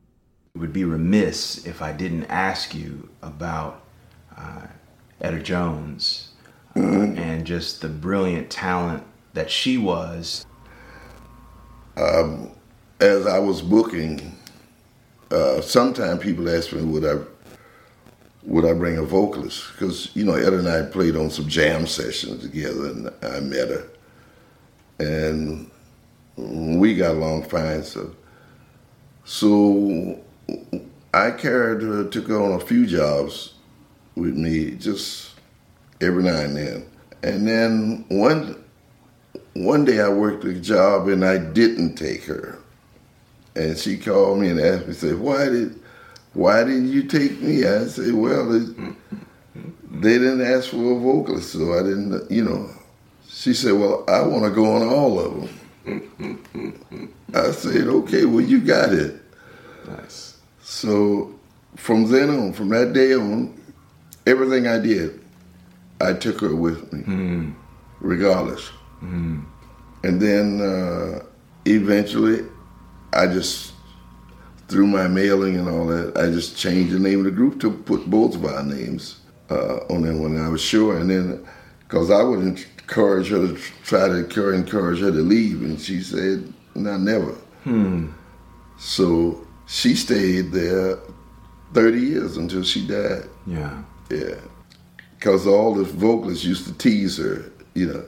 It 0.56 0.60
would 0.60 0.74
be 0.74 0.84
remiss 0.84 1.66
if 1.66 1.82
I 1.82 1.92
didn't 1.92 2.26
ask 2.26 2.74
you 2.74 3.10
about 3.22 3.84
uh, 4.36 4.68
Etta 5.22 5.40
Jones 5.40 6.30
mm-hmm. 6.76 7.18
and 7.18 7.46
just 7.46 7.82
the 7.82 7.90
brilliant 7.90 8.50
talent 8.50 9.04
that 9.34 9.52
she 9.52 9.78
was. 9.78 10.46
Um, 11.98 12.52
as 13.00 13.28
I 13.28 13.40
was 13.40 13.62
booking, 13.62 14.36
uh, 15.32 15.62
sometimes 15.62 16.22
people 16.24 16.50
ask 16.50 16.74
me 16.74 16.82
would 16.82 17.06
I 17.06 17.24
would 18.44 18.66
I 18.66 18.74
bring 18.74 18.98
a 18.98 19.04
vocalist 19.04 19.72
because 19.74 20.16
you 20.16 20.26
know 20.26 20.34
Ed 20.34 20.54
and 20.54 20.68
I 20.68 20.84
played 20.84 21.16
on 21.16 21.30
some 21.30 21.48
jam 21.48 21.86
sessions 21.86 22.42
together, 22.42 22.88
and 22.88 23.14
I 23.22 23.40
met 23.42 23.70
her, 23.70 23.88
and 25.00 25.70
we 26.38 26.96
got 26.96 27.12
along 27.12 27.44
fine. 27.50 27.84
So, 27.84 28.16
so 29.26 30.20
I 31.14 31.32
carried 31.32 31.82
her, 31.82 32.04
took 32.06 32.28
her 32.28 32.42
on 32.42 32.54
a 32.54 32.60
few 32.60 32.86
jobs 32.86 33.54
with 34.16 34.36
me, 34.36 34.72
just 34.72 35.34
every 36.02 36.24
now 36.24 36.40
and 36.40 36.56
then. 36.56 36.86
And 37.24 37.48
then 37.48 38.06
one 38.10 38.64
one 39.54 39.86
day 39.86 40.00
I 40.00 40.10
worked 40.10 40.46
a 40.46 40.54
job 40.54 41.08
and 41.08 41.26
I 41.26 41.38
didn't 41.38 41.96
take 41.96 42.24
her. 42.26 42.60
And 43.56 43.78
she 43.78 43.98
called 43.98 44.40
me 44.40 44.50
and 44.50 44.60
asked 44.60 44.88
me, 44.88 44.94
said, 44.94 45.20
why 45.20 45.46
did 45.50 45.80
why 46.34 46.64
didn't 46.64 46.90
you 46.90 47.04
take 47.04 47.42
me? 47.42 47.66
I 47.66 47.86
said, 47.88 48.14
well, 48.14 48.54
it, 48.54 48.96
they 49.92 50.14
didn't 50.20 50.42
ask 50.42 50.70
for 50.70 50.96
a 50.96 51.00
vocalist, 51.00 51.54
so 51.54 51.74
I 51.74 51.82
didn't, 51.82 52.30
you 52.30 52.44
know. 52.44 52.70
She 53.28 53.54
said, 53.54 53.74
well, 53.74 54.04
I 54.08 54.22
want 54.22 54.44
to 54.44 54.52
go 54.52 54.76
on 54.76 54.88
all 54.88 55.20
of 55.20 55.50
them. 55.86 57.14
I 57.34 57.52
said, 57.52 57.88
okay, 57.88 58.26
well, 58.26 58.42
you 58.42 58.62
got 58.62 58.94
it. 58.94 59.20
Nice. 59.88 60.29
So 60.70 61.34
from 61.78 62.12
then 62.12 62.30
on, 62.30 62.54
from 62.54 62.70
that 62.70 62.94
day 62.94 63.16
on, 63.16 63.60
everything 64.28 64.68
I 64.68 64.78
did, 64.78 65.20
I 66.00 66.14
took 66.14 66.42
her 66.42 66.56
with 66.56 66.94
me, 66.94 67.02
mm. 67.02 67.56
regardless. 68.00 68.70
Mm. 69.02 69.46
And 70.04 70.22
then 70.22 70.62
uh, 70.62 71.24
eventually, 71.66 72.46
I 73.14 73.26
just 73.26 73.74
through 74.68 74.86
my 74.86 75.08
mailing 75.08 75.58
and 75.58 75.68
all 75.68 75.88
that, 75.88 76.16
I 76.16 76.28
just 76.28 76.56
changed 76.56 76.94
the 76.94 77.00
name 77.00 77.18
of 77.20 77.26
the 77.26 77.32
group 77.32 77.60
to 77.62 77.72
put 77.72 78.08
both 78.08 78.36
of 78.36 78.46
our 78.46 78.62
names 78.62 79.22
uh, 79.50 79.78
on 79.90 80.04
there 80.04 80.16
when 80.16 80.40
I 80.40 80.50
was 80.50 80.62
sure. 80.62 81.00
And 81.00 81.10
then, 81.10 81.48
because 81.80 82.12
I 82.12 82.22
would 82.22 82.42
encourage 82.42 83.30
her 83.30 83.48
to 83.48 83.56
try 83.84 84.08
to 84.08 84.54
encourage 84.54 85.00
her 85.00 85.12
to 85.12 85.18
leave, 85.18 85.64
and 85.64 85.82
she 85.82 86.02
said, 86.02 86.54
"No, 86.76 86.96
never." 86.96 87.34
Hmm. 87.64 88.12
So 88.78 89.48
she 89.70 89.96
stayed 89.96 90.52
there 90.52 90.98
30 91.74 92.00
years 92.00 92.36
until 92.36 92.64
she 92.64 92.86
died. 92.86 93.30
Yeah. 93.48 93.84
Yeah 94.10 94.36
because 95.20 95.46
all 95.46 95.74
the 95.74 95.84
vocalists 95.84 96.46
used 96.46 96.66
to 96.66 96.74
tease 96.74 97.18
her. 97.18 97.52
You 97.74 97.94
know, 97.94 98.06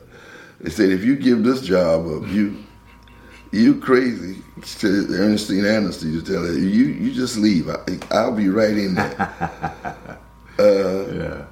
they 0.61 0.69
said 0.69 0.89
if 0.89 1.03
you 1.03 1.15
give 1.15 1.43
this 1.43 1.61
job 1.61 2.07
up, 2.07 2.27
you 2.29 2.63
you 3.51 3.79
crazy. 3.79 4.41
Ernestine 4.83 5.65
Anderson 5.65 6.13
used 6.13 6.25
to 6.27 6.33
tell 6.33 6.45
her, 6.45 6.53
you 6.53 6.85
you 6.85 7.13
just 7.13 7.37
leave. 7.37 7.69
I, 7.69 8.25
will 8.25 8.35
be 8.35 8.49
right 8.49 8.77
in 8.77 8.95
there. 8.95 9.15
uh, 10.59 11.13
yeah. 11.13 11.45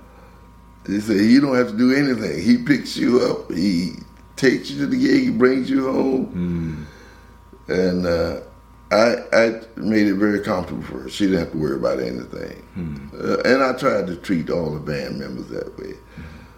They 0.86 1.00
said 1.02 1.18
you 1.18 1.42
don't 1.42 1.56
have 1.56 1.72
to 1.72 1.78
do 1.78 1.94
anything. 1.94 2.42
He 2.42 2.64
picks 2.64 2.96
you 2.96 3.20
up. 3.22 3.52
He 3.52 3.96
takes 4.38 4.72
you 4.72 4.80
to 4.80 4.88
the 4.88 4.98
gig. 4.98 5.24
He 5.24 5.30
brings 5.30 5.70
you 5.70 5.92
home. 5.92 6.88
Mm. 7.68 7.76
And 7.78 8.06
uh, 8.06 8.42
I, 8.92 9.18
I 9.32 9.62
made 9.76 10.08
it 10.08 10.16
very 10.16 10.42
comfortable 10.42 10.82
for 10.84 11.02
her. 11.02 11.10
She 11.10 11.26
didn't 11.26 11.40
have 11.40 11.52
to 11.52 11.58
worry 11.58 11.76
about 11.76 12.00
anything. 12.00 12.64
Uh, 13.14 13.38
and 13.46 13.64
I 13.64 13.74
tried 13.74 14.08
to 14.08 14.16
treat 14.16 14.50
all 14.50 14.72
the 14.72 14.80
band 14.80 15.20
members 15.20 15.48
that 15.50 15.78
way. 15.78 15.94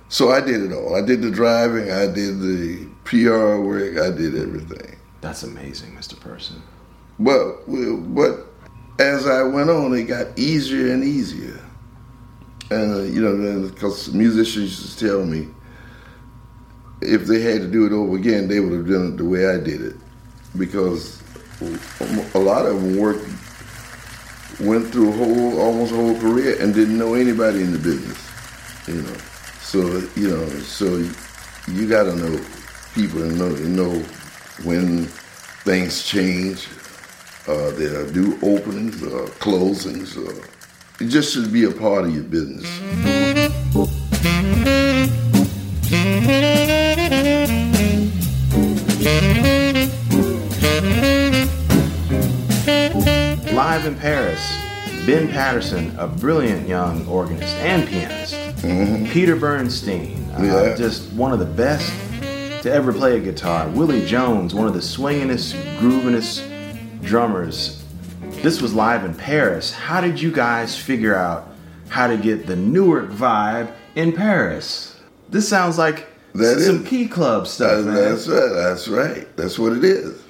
So 0.07 0.29
I 0.29 0.41
did 0.41 0.61
it 0.61 0.73
all. 0.73 0.95
I 0.95 1.01
did 1.01 1.21
the 1.21 1.31
driving, 1.31 1.91
I 1.91 2.05
did 2.07 2.39
the 2.39 2.87
PR 3.05 3.57
work, 3.57 3.97
I 3.97 4.15
did 4.15 4.35
everything. 4.35 4.97
That's 5.21 5.43
amazing, 5.43 5.95
Mr. 5.95 6.19
Person. 6.19 6.61
But 7.19 7.63
but 7.67 8.47
as 8.99 9.27
I 9.27 9.43
went 9.43 9.69
on, 9.69 9.93
it 9.93 10.03
got 10.03 10.37
easier 10.37 10.91
and 10.93 11.03
easier. 11.03 11.59
And 12.71 12.93
uh, 12.93 13.01
you 13.03 13.21
know, 13.21 13.69
because 13.69 14.13
musicians 14.13 14.81
used 14.81 14.99
to 14.99 15.07
tell 15.07 15.25
me 15.25 15.47
if 17.01 17.25
they 17.25 17.41
had 17.41 17.61
to 17.61 17.67
do 17.67 17.85
it 17.85 17.91
over 17.91 18.15
again, 18.15 18.47
they 18.47 18.59
would 18.59 18.73
have 18.73 18.87
done 18.87 19.13
it 19.13 19.17
the 19.17 19.25
way 19.25 19.47
I 19.47 19.57
did 19.57 19.81
it, 19.81 19.95
because 20.57 21.20
a 21.61 22.39
lot 22.39 22.65
of 22.65 22.81
them 22.81 22.97
worked, 22.97 23.25
went 24.59 24.91
through 24.91 25.09
a 25.09 25.11
whole 25.11 25.59
almost 25.59 25.91
a 25.91 25.95
whole 25.95 26.19
career 26.19 26.61
and 26.61 26.73
didn't 26.73 26.97
know 26.97 27.13
anybody 27.13 27.61
in 27.61 27.71
the 27.71 27.77
business, 27.77 28.17
you 28.87 29.01
know. 29.01 29.17
So 29.61 29.79
you 30.15 30.29
know, 30.29 30.47
so 30.59 30.97
you 31.67 31.87
got 31.87 32.03
to 32.03 32.15
know 32.15 32.43
people 32.93 33.21
and 33.23 33.37
know 33.37 33.49
know 33.49 33.99
when 34.63 35.05
things 35.63 36.03
change. 36.03 36.67
Uh, 37.47 37.71
there 37.71 38.01
are 38.01 38.11
new 38.11 38.37
openings, 38.43 39.01
closings. 39.39 40.15
It 40.99 41.05
just 41.05 41.33
should 41.33 41.51
be 41.51 41.63
a 41.63 41.71
part 41.71 42.05
of 42.05 42.13
your 42.13 42.23
business. 42.23 42.67
Live 53.81 53.93
in 53.93 53.99
Paris, 53.99 54.59
Ben 55.07 55.27
Patterson, 55.27 55.91
a 55.97 56.05
brilliant 56.05 56.67
young 56.67 57.03
organist 57.07 57.55
and 57.55 57.89
pianist. 57.89 58.35
Mm-hmm. 58.61 59.07
Peter 59.07 59.35
Bernstein, 59.35 60.23
uh, 60.37 60.43
yeah. 60.43 60.75
just 60.75 61.11
one 61.13 61.33
of 61.33 61.39
the 61.39 61.47
best 61.47 61.91
to 62.61 62.71
ever 62.71 62.93
play 62.93 63.17
a 63.17 63.19
guitar. 63.19 63.67
Willie 63.69 64.05
Jones, 64.05 64.53
one 64.53 64.67
of 64.67 64.75
the 64.75 64.81
swingingest, 64.81 65.55
groovingest 65.79 67.01
drummers. 67.01 67.83
This 68.43 68.61
was 68.61 68.71
live 68.75 69.03
in 69.03 69.15
Paris. 69.15 69.73
How 69.73 69.99
did 69.99 70.21
you 70.21 70.31
guys 70.31 70.77
figure 70.77 71.15
out 71.15 71.47
how 71.89 72.05
to 72.05 72.17
get 72.17 72.45
the 72.45 72.55
Newark 72.55 73.09
vibe 73.09 73.73
in 73.95 74.13
Paris? 74.13 74.95
This 75.29 75.49
sounds 75.49 75.79
like 75.79 76.07
that 76.35 76.59
some 76.59 76.83
is, 76.83 76.87
key 76.87 77.07
club 77.07 77.47
stuff. 77.47 77.83
That, 77.85 77.93
that's 77.93 78.27
right. 78.27 78.51
That's 78.53 78.87
right. 78.87 79.37
That's 79.37 79.57
what 79.57 79.73
it 79.73 79.83
is. 79.83 80.21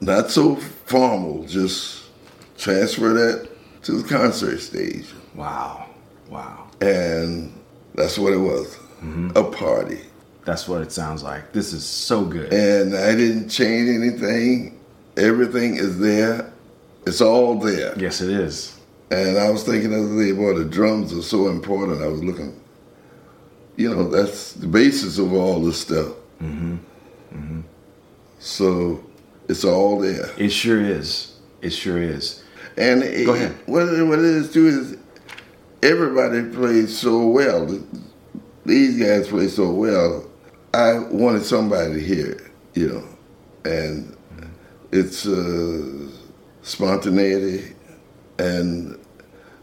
Not 0.00 0.30
so 0.30 0.54
formal. 0.54 1.44
Just 1.48 2.01
transfer 2.62 3.12
that 3.12 3.48
to 3.82 3.92
the 3.92 4.08
concert 4.08 4.60
stage. 4.60 5.06
Wow. 5.34 5.88
Wow. 6.30 6.68
And 6.80 7.52
that's 7.94 8.16
what 8.18 8.32
it 8.32 8.38
was. 8.38 8.76
Mm-hmm. 9.02 9.36
A 9.36 9.44
party. 9.44 10.00
That's 10.44 10.68
what 10.68 10.80
it 10.82 10.92
sounds 10.92 11.22
like. 11.22 11.52
This 11.52 11.72
is 11.72 11.84
so 11.84 12.24
good. 12.24 12.52
And 12.52 12.96
I 12.96 13.14
didn't 13.14 13.48
change 13.48 13.88
anything. 13.88 14.80
Everything 15.16 15.76
is 15.76 15.98
there. 15.98 16.52
It's 17.06 17.20
all 17.20 17.58
there. 17.58 17.98
Yes, 17.98 18.20
it 18.20 18.30
is. 18.30 18.78
And 19.10 19.36
I 19.38 19.50
was 19.50 19.64
thinking 19.64 19.90
the 19.90 19.98
other 19.98 20.24
day, 20.24 20.32
boy, 20.32 20.54
the 20.54 20.64
drums 20.64 21.12
are 21.12 21.22
so 21.22 21.48
important. 21.48 22.00
I 22.00 22.06
was 22.06 22.22
looking, 22.22 22.58
you 23.76 23.94
know, 23.94 24.08
that's 24.08 24.52
the 24.54 24.68
basis 24.68 25.18
of 25.18 25.32
all 25.32 25.60
this 25.60 25.80
stuff. 25.80 26.14
Mm-hmm. 26.40 26.76
Mm-hmm. 27.34 27.60
So 28.38 29.04
it's 29.48 29.64
all 29.64 29.98
there. 30.00 30.30
It 30.38 30.50
sure 30.50 30.80
is. 30.80 31.36
It 31.60 31.70
sure 31.70 31.98
is. 31.98 32.41
And 32.76 33.02
Go 33.26 33.34
ahead. 33.34 33.52
It, 33.52 33.68
what, 33.68 33.86
what 34.06 34.18
it 34.18 34.24
is 34.24 34.52
too 34.52 34.66
is 34.66 34.96
everybody 35.82 36.42
plays 36.44 36.96
so 36.96 37.26
well. 37.26 37.66
These 38.64 38.98
guys 38.98 39.28
play 39.28 39.48
so 39.48 39.70
well. 39.72 40.28
I 40.72 40.98
wanted 40.98 41.44
somebody 41.44 41.94
to 41.94 42.00
hear 42.00 42.32
it, 42.32 42.42
you 42.74 42.88
know, 42.88 43.70
and 43.70 44.16
it's 44.90 45.26
uh, 45.26 46.08
spontaneity, 46.62 47.74
and 48.38 48.98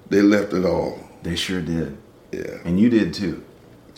they 0.09 0.21
left 0.21 0.53
it 0.53 0.65
all. 0.65 0.99
They 1.23 1.35
sure 1.35 1.61
did. 1.61 1.97
Yeah. 2.31 2.59
And 2.63 2.79
you 2.79 2.89
did 2.89 3.13
too. 3.13 3.43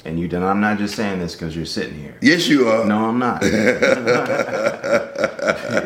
And 0.06 0.20
you 0.20 0.28
did. 0.28 0.42
I'm 0.42 0.62
not 0.62 0.78
just 0.78 0.96
saying 0.96 1.20
this 1.20 1.36
because 1.36 1.56
you're 1.56 1.66
sitting 1.66 2.00
here. 2.00 2.18
Yes, 2.22 2.48
you 2.48 2.68
are. 2.68 2.86
No, 2.86 3.06
I'm 3.06 3.20
not. 3.20 3.42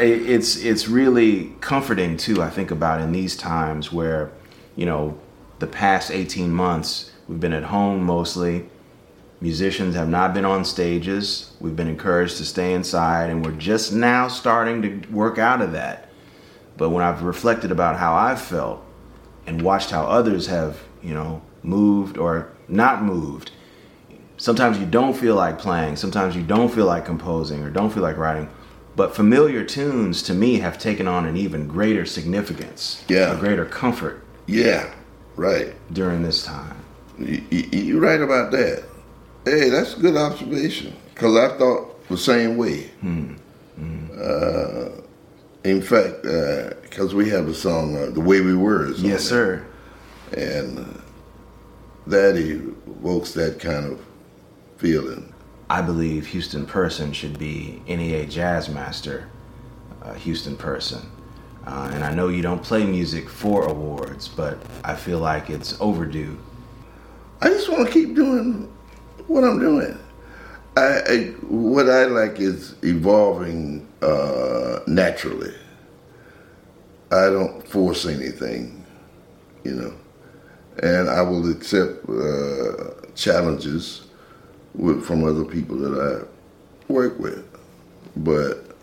it's 0.00 0.56
it's 0.56 0.88
really 0.88 1.52
comforting 1.60 2.16
too. 2.16 2.42
I 2.42 2.50
think 2.50 2.70
about 2.70 3.00
in 3.00 3.12
these 3.12 3.36
times 3.36 3.92
where, 3.92 4.32
you 4.76 4.86
know, 4.86 5.18
the 5.58 5.66
past 5.66 6.10
18 6.10 6.52
months 6.52 7.10
we've 7.28 7.40
been 7.40 7.52
at 7.52 7.64
home 7.64 8.02
mostly. 8.02 8.68
Musicians 9.42 9.94
have 9.94 10.08
not 10.08 10.34
been 10.34 10.44
on 10.44 10.66
stages. 10.66 11.54
We've 11.60 11.74
been 11.74 11.88
encouraged 11.88 12.36
to 12.38 12.44
stay 12.44 12.74
inside, 12.74 13.30
and 13.30 13.42
we're 13.44 13.52
just 13.52 13.90
now 13.90 14.28
starting 14.28 14.82
to 14.82 15.08
work 15.10 15.38
out 15.38 15.62
of 15.62 15.72
that. 15.72 16.10
But 16.76 16.90
when 16.90 17.02
I've 17.02 17.22
reflected 17.22 17.70
about 17.70 17.96
how 17.96 18.14
I've 18.14 18.40
felt 18.40 18.84
and 19.46 19.62
watched 19.62 19.90
how 19.90 20.04
others 20.04 20.46
have, 20.48 20.78
you 21.02 21.14
know, 21.14 21.40
moved 21.62 22.18
or 22.18 22.52
not 22.68 23.02
moved, 23.02 23.50
sometimes 24.36 24.78
you 24.78 24.84
don't 24.84 25.14
feel 25.14 25.36
like 25.36 25.58
playing, 25.58 25.96
sometimes 25.96 26.36
you 26.36 26.42
don't 26.42 26.68
feel 26.68 26.86
like 26.86 27.06
composing 27.06 27.62
or 27.62 27.70
don't 27.70 27.90
feel 27.90 28.02
like 28.02 28.18
writing. 28.18 28.50
But 28.96 29.14
familiar 29.14 29.64
tunes 29.64 30.22
to 30.24 30.34
me 30.34 30.58
have 30.58 30.78
taken 30.78 31.06
on 31.06 31.24
an 31.24 31.36
even 31.36 31.68
greater 31.68 32.04
significance, 32.04 33.04
yeah, 33.08 33.36
a 33.36 33.38
greater 33.38 33.64
comfort. 33.64 34.24
Yeah, 34.46 34.92
right. 35.36 35.74
During 35.92 36.22
this 36.22 36.44
time, 36.44 36.76
you, 37.18 37.42
you, 37.50 37.98
are 37.98 38.00
right 38.00 38.20
about 38.20 38.50
that. 38.52 38.84
Hey, 39.44 39.70
that's 39.70 39.96
a 39.96 40.00
good 40.00 40.16
observation 40.16 40.94
because 41.14 41.36
I 41.36 41.56
thought 41.56 42.08
the 42.08 42.18
same 42.18 42.56
way. 42.56 42.88
Hmm. 43.00 43.34
Hmm. 43.76 44.06
Uh, 44.20 45.00
in 45.64 45.80
fact, 45.82 46.22
because 46.22 47.12
uh, 47.12 47.16
we 47.16 47.28
have 47.30 47.48
a 47.48 47.54
song, 47.54 47.96
uh, 47.96 48.10
"The 48.10 48.20
Way 48.20 48.40
We 48.40 48.54
Were," 48.54 48.90
yes, 48.92 49.24
sir, 49.24 49.64
and 50.36 50.78
uh, 50.78 50.84
that 52.06 52.36
evokes 52.36 53.32
that 53.34 53.60
kind 53.60 53.92
of 53.92 54.00
feeling. 54.78 55.32
I 55.70 55.82
believe 55.82 56.26
Houston 56.26 56.66
Person 56.66 57.12
should 57.12 57.38
be 57.38 57.80
NEA 57.86 58.26
Jazz 58.26 58.68
Master, 58.68 59.28
uh, 60.02 60.14
Houston 60.14 60.56
Person. 60.56 61.08
Uh, 61.64 61.92
and 61.94 62.02
I 62.02 62.12
know 62.12 62.26
you 62.26 62.42
don't 62.42 62.60
play 62.60 62.84
music 62.84 63.28
for 63.28 63.66
awards, 63.66 64.26
but 64.26 64.58
I 64.82 64.96
feel 64.96 65.20
like 65.20 65.48
it's 65.48 65.80
overdue. 65.80 66.36
I 67.40 67.50
just 67.50 67.70
want 67.70 67.86
to 67.86 67.92
keep 67.92 68.16
doing 68.16 68.68
what 69.28 69.44
I'm 69.44 69.60
doing. 69.60 69.96
I, 70.76 71.02
I 71.08 71.16
what 71.46 71.88
I 71.88 72.06
like 72.06 72.40
is 72.40 72.74
evolving 72.82 73.86
uh, 74.02 74.80
naturally. 74.88 75.54
I 77.12 77.26
don't 77.26 77.64
force 77.68 78.06
anything, 78.06 78.84
you 79.62 79.76
know, 79.76 79.94
and 80.82 81.08
I 81.08 81.22
will 81.22 81.48
accept 81.48 82.08
uh, 82.08 83.06
challenges 83.14 84.09
with, 84.74 85.04
from 85.04 85.24
other 85.24 85.44
people 85.44 85.76
that 85.76 85.98
I 86.00 86.92
work 86.92 87.18
with. 87.18 87.44
But 88.16 88.76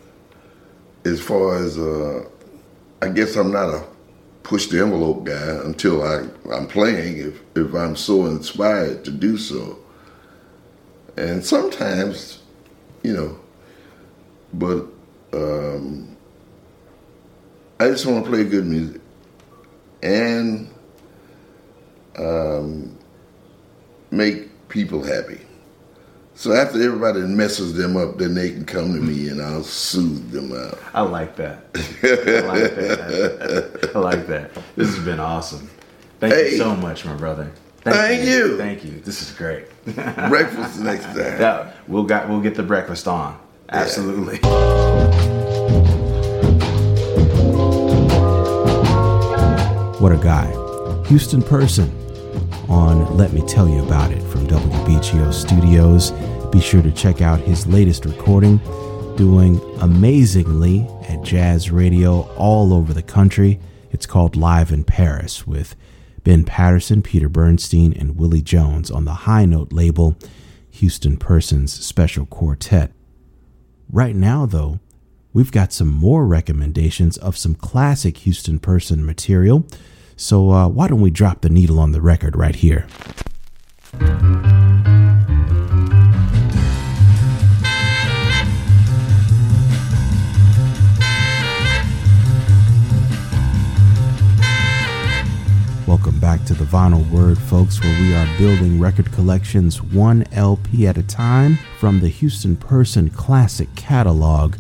as 1.06 1.22
far 1.22 1.58
as, 1.58 1.78
uh, 1.78 2.28
I 3.02 3.10
guess 3.10 3.36
I'm 3.36 3.52
not 3.52 3.70
a 3.70 3.86
push 4.44 4.68
the 4.68 4.80
envelope 4.80 5.26
guy 5.26 5.60
until 5.66 6.04
I, 6.04 6.26
I'm 6.54 6.68
playing, 6.68 7.18
if, 7.18 7.42
if 7.58 7.74
I'm 7.74 7.98
so 7.98 8.28
inspired 8.28 9.04
to 9.04 9.12
do 9.12 9.38
so. 9.38 9.78
And 11.18 11.44
sometimes, 11.46 12.42
you 13.04 13.14
know, 13.14 13.38
but 14.54 14.86
um, 15.34 16.16
I 17.80 17.90
just 17.90 18.06
want 18.06 18.24
to 18.24 18.30
play 18.32 18.46
good 18.46 18.66
music. 18.66 19.02
And 20.02 20.70
um, 22.18 22.98
make 24.12 24.70
people 24.70 25.04
happy. 25.04 25.42
So 26.38 26.54
after 26.54 26.80
everybody 26.80 27.22
messes 27.22 27.74
them 27.74 27.98
up, 27.98 28.20
then 28.20 28.36
they 28.36 28.52
can 28.52 28.64
come 28.64 28.94
to 28.94 29.02
me 29.02 29.30
and 29.30 29.42
I'll 29.42 29.64
soothe 29.64 30.30
them 30.30 30.54
out. 30.54 30.78
I 30.94 31.02
like 31.02 31.36
that. 31.38 31.64
I 31.74 32.42
like 32.46 32.76
that. 32.76 33.92
I 33.96 33.98
like 33.98 34.28
that. 34.28 34.52
This 34.76 34.96
has 34.96 35.04
been 35.04 35.20
awesome. 35.20 35.68
Thank 36.20 36.36
hey, 36.36 36.52
you 36.52 36.58
so 36.58 36.76
much, 36.76 37.06
my 37.06 37.16
brother. 37.16 37.52
Thank, 37.82 37.96
thank 37.96 38.24
you. 38.28 38.50
you. 38.50 38.58
Thank 38.58 38.86
you. 38.86 39.00
This 39.00 39.24
is 39.24 39.32
great. 39.32 39.66
breakfast 40.30 40.80
next 40.80 41.06
time. 41.06 41.16
Yeah, 41.18 41.72
we'll 41.88 42.04
got 42.04 42.30
we'll 42.30 42.42
get 42.42 42.54
the 42.54 42.62
breakfast 42.62 43.08
on. 43.08 43.40
Absolutely. 43.70 44.38
Yeah. 44.44 45.08
What 50.00 50.12
a 50.12 50.18
guy. 50.18 50.54
Houston 51.08 51.42
Person 51.42 52.07
on 52.70 53.18
Let 53.18 53.34
Me 53.34 53.42
Tell 53.48 53.68
You 53.70 53.84
About 53.84 54.12
It 54.12 54.22
from 54.24 54.48
WBGO 54.48 55.34
Studios. 55.34 56.12
Be 56.52 56.60
sure 56.60 56.82
to 56.82 56.92
check 56.92 57.22
out 57.22 57.40
his 57.40 57.68
latest 57.68 58.06
recording, 58.06 58.58
doing 59.16 59.60
amazingly 59.80 60.88
at 61.08 61.22
jazz 61.24 61.72
radio 61.72 62.22
all 62.36 62.74
over 62.74 62.94
the 62.94 63.02
country. 63.02 63.60
It's 63.92 64.06
called 64.06 64.36
Live 64.36 64.72
in 64.72 64.84
Paris 64.84 65.48
with 65.48 65.76
Ben 66.24 66.44
Patterson, 66.44 67.02
Peter 67.02 67.30
Bernstein, 67.30 67.94
and 67.94 68.18
Willie 68.18 68.42
Jones 68.42 68.92
on 68.92 69.06
the 69.06 69.14
High 69.14 69.46
Note 69.46 69.72
label, 69.72 70.18
Houston 70.72 71.18
Persons 71.18 71.74
Special 71.74 72.26
Quartet. 72.26 72.92
Right 73.90 74.16
now, 74.16 74.46
though, 74.46 74.80
we've 75.32 75.52
got 75.52 75.72
some 75.72 75.88
more 75.90 76.28
recommendations 76.28 77.18
of 77.18 77.38
some 77.38 77.56
classic 77.56 78.18
Houston 78.20 78.60
Person 78.60 79.06
material. 79.06 79.66
So, 80.20 80.50
uh, 80.50 80.68
why 80.68 80.88
don't 80.88 81.00
we 81.00 81.12
drop 81.12 81.42
the 81.42 81.50
needle 81.50 81.80
on 81.80 81.92
the 81.92 82.02
record 82.02 82.36
right 82.36 82.56
here? 82.56 82.88
Welcome 95.86 96.20
back 96.20 96.44
to 96.46 96.56
the 96.56 96.66
Vinyl 96.66 97.08
Word, 97.12 97.38
folks, 97.38 97.80
where 97.80 98.02
we 98.02 98.16
are 98.16 98.28
building 98.40 98.80
record 98.80 99.12
collections 99.12 99.84
one 99.84 100.26
LP 100.32 100.88
at 100.88 100.98
a 100.98 101.04
time 101.04 101.60
from 101.78 102.00
the 102.00 102.10
Houston 102.10 102.58
Person 102.58 103.12
Classic 103.12 103.70
Catalog, 103.76 104.56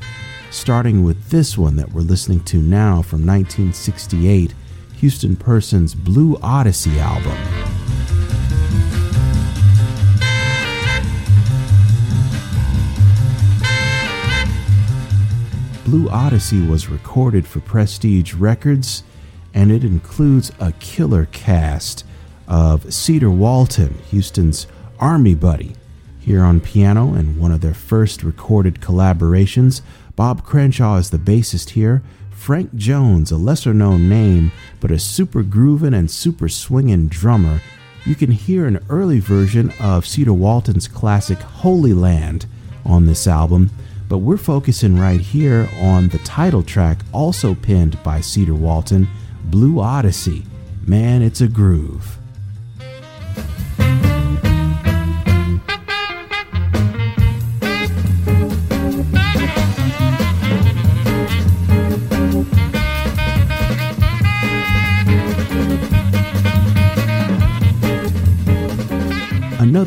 starting 0.51 1.03
with 1.03 1.31
this 1.31 1.57
one 1.57 1.77
that 1.77 1.91
we're 1.93 2.01
listening 2.01 2.43
to 2.43 2.57
now 2.57 3.01
from 3.01 3.25
1968, 3.25 4.53
Houston 4.97 5.35
Person's 5.35 5.93
Blue 5.93 6.37
Odyssey 6.41 6.99
album. 6.99 7.37
Blue 15.85 16.09
Odyssey 16.09 16.65
was 16.65 16.89
recorded 16.89 17.47
for 17.47 17.59
Prestige 17.59 18.33
Records 18.33 19.03
and 19.53 19.71
it 19.71 19.83
includes 19.83 20.51
a 20.59 20.71
killer 20.73 21.27
cast 21.31 22.03
of 22.47 22.91
Cedar 22.91 23.31
Walton, 23.31 23.99
Houston's 24.09 24.67
army 24.99 25.35
buddy, 25.35 25.75
here 26.19 26.43
on 26.43 26.59
piano 26.59 27.13
and 27.13 27.37
one 27.37 27.51
of 27.51 27.61
their 27.61 27.73
first 27.73 28.23
recorded 28.23 28.81
collaborations. 28.81 29.81
Bob 30.15 30.43
Cranshaw 30.43 30.97
is 30.97 31.11
the 31.11 31.17
bassist 31.17 31.69
here. 31.69 32.01
Frank 32.37 32.75
Jones, 32.75 33.29
a 33.29 33.35
lesser 33.35 33.73
known 33.73 34.07
name, 34.07 34.53
but 34.79 34.89
a 34.89 34.99
super 34.99 35.43
groovin' 35.43 35.93
and 35.93 36.09
super 36.09 36.47
swingin' 36.47 37.09
drummer. 37.09 37.59
You 38.05 38.15
can 38.15 38.31
hear 38.31 38.65
an 38.65 38.79
early 38.89 39.19
version 39.19 39.73
of 39.81 40.07
Cedar 40.07 40.31
Walton's 40.31 40.87
classic 40.87 41.39
Holy 41.39 41.93
Land 41.93 42.45
on 42.85 43.05
this 43.05 43.27
album, 43.27 43.69
but 44.07 44.19
we're 44.19 44.37
focusing 44.37 44.97
right 44.97 45.19
here 45.19 45.67
on 45.81 46.07
the 46.07 46.19
title 46.19 46.63
track, 46.63 46.99
also 47.11 47.53
penned 47.53 48.01
by 48.01 48.21
Cedar 48.21 48.55
Walton 48.55 49.09
Blue 49.45 49.81
Odyssey. 49.81 50.45
Man, 50.85 51.21
it's 51.21 51.41
a 51.41 51.49
groove. 51.49 52.16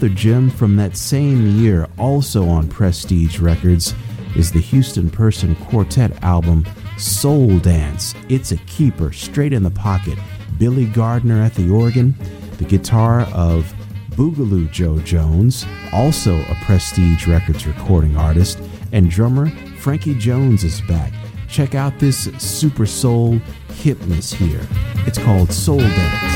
Another 0.01 0.15
gem 0.15 0.49
from 0.49 0.77
that 0.77 0.97
same 0.97 1.59
year, 1.59 1.87
also 1.99 2.49
on 2.49 2.69
Prestige 2.69 3.39
Records, 3.39 3.95
is 4.35 4.51
the 4.51 4.59
Houston 4.59 5.11
Person 5.11 5.55
Quartet 5.57 6.23
album 6.23 6.65
Soul 6.97 7.59
Dance. 7.59 8.15
It's 8.31 8.51
a 8.51 8.57
keeper, 8.57 9.13
straight 9.13 9.53
in 9.53 9.63
the 9.63 9.71
pocket. 9.71 10.19
Billy 10.57 10.87
Gardner 10.87 11.43
at 11.43 11.53
the 11.53 11.69
organ, 11.69 12.15
the 12.57 12.65
guitar 12.65 13.29
of 13.35 13.71
Boogaloo 14.13 14.73
Joe 14.73 14.99
Jones, 15.01 15.67
also 15.93 16.35
a 16.35 16.57
Prestige 16.63 17.27
Records 17.27 17.67
recording 17.67 18.17
artist, 18.17 18.59
and 18.93 19.11
drummer 19.11 19.51
Frankie 19.81 20.15
Jones 20.15 20.65
is 20.65 20.81
back. 20.89 21.13
Check 21.47 21.75
out 21.75 21.99
this 21.99 22.25
super 22.39 22.87
soul 22.87 23.35
hipness 23.69 24.33
here. 24.33 24.67
It's 25.07 25.19
called 25.19 25.53
Soul 25.53 25.81
Dance. 25.81 26.30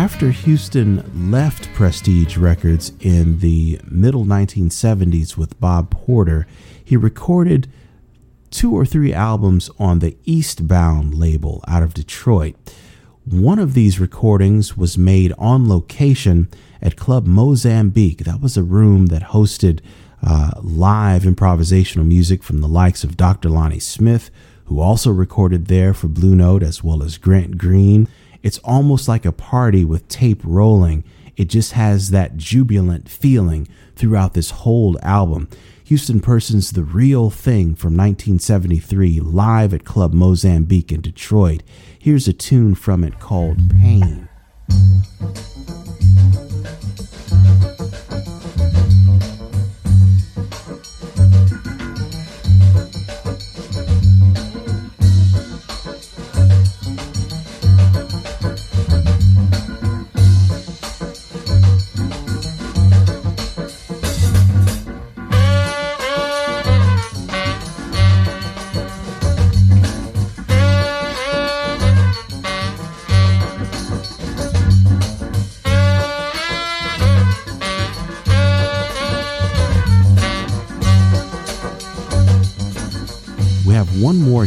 After 0.00 0.30
Houston 0.30 1.30
left 1.30 1.70
Prestige 1.74 2.38
Records 2.38 2.92
in 3.00 3.40
the 3.40 3.78
middle 3.84 4.24
1970s 4.24 5.36
with 5.36 5.60
Bob 5.60 5.90
Porter, 5.90 6.46
he 6.82 6.96
recorded 6.96 7.70
two 8.50 8.74
or 8.74 8.86
three 8.86 9.12
albums 9.12 9.68
on 9.78 9.98
the 9.98 10.16
Eastbound 10.24 11.12
label 11.12 11.62
out 11.68 11.82
of 11.82 11.92
Detroit. 11.92 12.56
One 13.26 13.58
of 13.58 13.74
these 13.74 14.00
recordings 14.00 14.74
was 14.74 14.96
made 14.96 15.34
on 15.36 15.68
location 15.68 16.48
at 16.80 16.96
Club 16.96 17.26
Mozambique. 17.26 18.24
That 18.24 18.40
was 18.40 18.56
a 18.56 18.62
room 18.62 19.08
that 19.08 19.34
hosted 19.34 19.80
uh, 20.26 20.52
live 20.62 21.24
improvisational 21.24 22.06
music 22.06 22.42
from 22.42 22.62
the 22.62 22.68
likes 22.68 23.04
of 23.04 23.18
Dr. 23.18 23.50
Lonnie 23.50 23.78
Smith, 23.78 24.30
who 24.64 24.80
also 24.80 25.10
recorded 25.10 25.66
there 25.66 25.92
for 25.92 26.08
Blue 26.08 26.34
Note, 26.34 26.62
as 26.62 26.82
well 26.82 27.02
as 27.02 27.18
Grant 27.18 27.58
Green 27.58 28.08
it's 28.42 28.58
almost 28.58 29.08
like 29.08 29.24
a 29.24 29.32
party 29.32 29.84
with 29.84 30.08
tape 30.08 30.40
rolling. 30.44 31.04
It 31.36 31.48
just 31.48 31.72
has 31.72 32.10
that 32.10 32.36
jubilant 32.36 33.08
feeling 33.08 33.68
throughout 33.96 34.34
this 34.34 34.50
whole 34.50 34.98
album. 35.02 35.48
Houston 35.84 36.20
Person's 36.20 36.70
The 36.70 36.84
Real 36.84 37.30
Thing 37.30 37.74
from 37.74 37.96
1973, 37.96 39.20
live 39.20 39.74
at 39.74 39.84
Club 39.84 40.12
Mozambique 40.12 40.92
in 40.92 41.00
Detroit. 41.00 41.62
Here's 41.98 42.28
a 42.28 42.32
tune 42.32 42.74
from 42.74 43.02
it 43.02 43.18
called 43.18 43.58
Pain. 43.70 44.28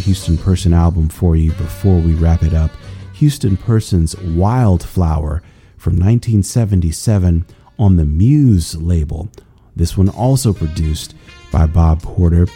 Houston 0.04 0.38
Person 0.38 0.74
album 0.74 1.08
for 1.08 1.38
you 1.38 1.54
before 1.54 1.98
we 1.98 2.14
wrap 2.14 2.44
it 2.44 2.54
up. 2.54 2.72
Houston 3.14 3.56
Person's 3.56 4.18
Wildflower 4.18 5.42
from 5.78 5.94
1977 5.94 7.46
on 7.80 7.96
the 7.96 8.04
Muse 8.04 8.76
label. 8.76 9.30
This 9.78 9.98
one 9.98 10.10
also 10.10 10.52
produced 10.52 11.16
by 11.54 11.68
Bob 11.68 12.02
Porter. 12.02 12.48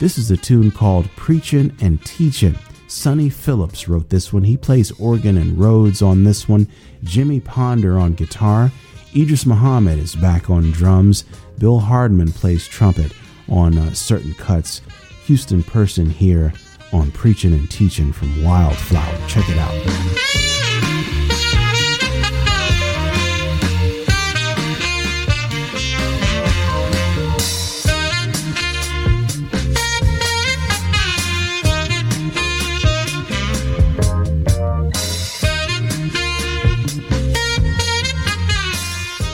This 0.00 0.18
is 0.18 0.32
a 0.32 0.36
tune 0.36 0.72
called 0.72 1.08
Preachin' 1.14 1.76
and 1.80 2.00
Teachin'. 2.02 2.58
Sonny 2.88 3.30
Phillips 3.30 3.86
wrote 3.86 4.08
this 4.08 4.32
one. 4.32 4.42
He 4.42 4.56
plays 4.56 4.90
organ 4.98 5.36
and 5.36 5.56
Rhodes 5.56 6.02
on 6.02 6.24
this 6.24 6.48
one. 6.48 6.66
Jimmy 7.04 7.38
Ponder 7.38 7.96
on 8.00 8.14
guitar. 8.14 8.72
Idris 9.16 9.46
Muhammad 9.46 10.00
is 10.00 10.16
back 10.16 10.50
on 10.50 10.72
drums. 10.72 11.24
Bill 11.58 11.78
Hardman 11.78 12.32
plays 12.32 12.66
trumpet 12.66 13.12
on 13.48 13.78
uh, 13.78 13.92
certain 13.94 14.34
cuts. 14.34 14.82
Houston 15.26 15.62
Person 15.62 16.10
here 16.10 16.52
on 16.92 17.10
Preaching 17.12 17.52
and 17.52 17.70
Teaching 17.70 18.12
from 18.12 18.42
Wildflower. 18.42 19.28
Check 19.28 19.48
it 19.48 19.58
out. 19.58 19.74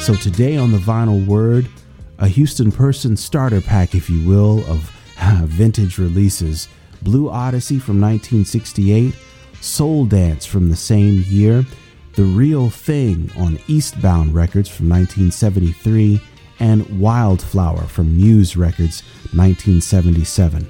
So, 0.05 0.15
today 0.15 0.59
on 0.59 0.71
the 0.71 0.77
Vinyl 0.77 1.25
Word, 1.25 1.67
a 2.19 2.29
Houston 2.29 2.71
Person 2.71 3.17
starter 3.17 3.63
pack, 3.63 3.95
if 3.95 4.11
you 4.11 4.23
will, 4.29 4.59
of 4.71 4.91
vintage 5.45 5.97
releases 5.97 6.69
Blue 7.05 7.29
Odyssey 7.29 7.79
from 7.79 8.01
1968, 8.01 9.15
Soul 9.61 10.07
Dance 10.07 10.47
from 10.47 10.71
the 10.71 10.77
same 10.77 11.23
year, 11.29 11.65
The 12.15 12.25
Real 12.25 12.71
Thing 12.71 13.31
on 13.37 13.59
Eastbound 13.69 14.35
Records 14.35 14.71
from 14.71 14.89
1973, 14.89 16.21
and 16.61 16.99
Wildflower 16.99 17.83
from 17.83 18.17
Muse 18.17 18.57
Records 18.57 19.03
1977. 19.35 20.67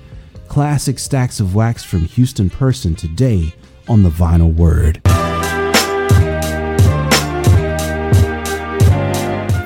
Classic 0.48 0.98
stacks 0.98 1.38
of 1.38 1.54
wax 1.54 1.84
from 1.84 2.00
Houston 2.00 2.50
Person 2.50 2.96
today 2.96 3.54
on 3.86 4.02
the 4.02 4.10
vinyl 4.10 4.52
word. 4.52 5.00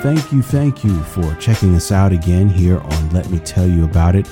Thank 0.02 0.32
you, 0.32 0.42
thank 0.42 0.84
you 0.84 1.02
for 1.04 1.34
checking 1.36 1.74
us 1.74 1.92
out 1.92 2.12
again 2.12 2.48
here 2.48 2.78
on 2.78 3.10
Let 3.10 3.30
Me 3.30 3.38
Tell 3.38 3.66
You 3.66 3.84
About 3.84 4.16
It. 4.16 4.28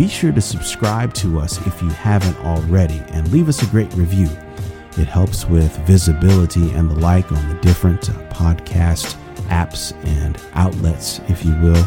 Be 0.00 0.08
sure 0.08 0.32
to 0.32 0.40
subscribe 0.40 1.12
to 1.12 1.38
us 1.38 1.58
if 1.66 1.82
you 1.82 1.90
haven't 1.90 2.38
already 2.38 3.02
and 3.08 3.30
leave 3.30 3.50
us 3.50 3.62
a 3.62 3.66
great 3.66 3.92
review. 3.92 4.30
It 4.96 5.04
helps 5.04 5.44
with 5.44 5.76
visibility 5.80 6.70
and 6.70 6.90
the 6.90 6.94
like 6.94 7.30
on 7.30 7.48
the 7.50 7.54
different 7.56 8.08
uh, 8.08 8.14
podcast 8.30 9.14
apps 9.48 9.92
and 10.06 10.40
outlets, 10.54 11.20
if 11.28 11.44
you 11.44 11.54
will. 11.56 11.86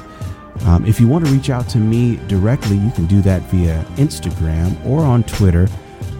Um, 0.68 0.86
if 0.86 1.00
you 1.00 1.08
want 1.08 1.26
to 1.26 1.32
reach 1.32 1.50
out 1.50 1.68
to 1.70 1.80
me 1.80 2.18
directly, 2.28 2.78
you 2.78 2.92
can 2.92 3.08
do 3.08 3.20
that 3.24 3.42
via 3.50 3.84
Instagram 3.96 4.86
or 4.86 5.00
on 5.00 5.24
Twitter. 5.24 5.68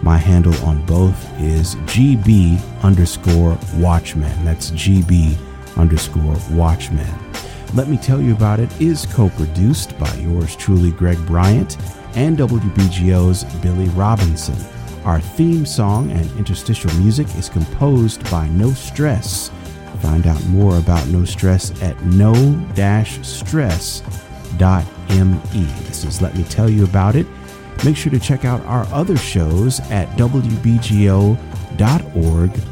My 0.02 0.16
handle 0.16 0.56
on 0.64 0.84
both 0.86 1.40
is 1.40 1.76
GB 1.76 2.60
underscore 2.82 3.56
Watchman. 3.76 4.44
That's 4.44 4.72
GB 4.72 5.38
underscore 5.76 6.38
Watchman. 6.50 7.33
Let 7.72 7.88
Me 7.88 7.96
Tell 7.96 8.20
You 8.20 8.34
About 8.34 8.60
It 8.60 8.70
is 8.80 9.06
co 9.06 9.30
produced 9.30 9.98
by 9.98 10.12
yours 10.14 10.54
truly, 10.54 10.92
Greg 10.92 11.18
Bryant, 11.26 11.76
and 12.14 12.36
WBGO's 12.38 13.44
Billy 13.60 13.88
Robinson. 13.90 14.56
Our 15.04 15.20
theme 15.20 15.66
song 15.66 16.10
and 16.12 16.30
interstitial 16.38 16.92
music 16.94 17.26
is 17.36 17.48
composed 17.48 18.28
by 18.30 18.48
No 18.48 18.72
Stress. 18.72 19.50
Find 20.00 20.26
out 20.26 20.44
more 20.46 20.78
about 20.78 21.06
No 21.08 21.24
Stress 21.24 21.82
at 21.82 22.00
no-stress.me. 22.04 22.84
This 25.86 26.04
is 26.04 26.22
Let 26.22 26.36
Me 26.36 26.44
Tell 26.44 26.70
You 26.70 26.84
About 26.84 27.16
It. 27.16 27.26
Make 27.84 27.96
sure 27.96 28.12
to 28.12 28.20
check 28.20 28.44
out 28.44 28.60
our 28.66 28.86
other 28.86 29.16
shows 29.16 29.80
at 29.90 30.08
wbgo.org 30.16 31.40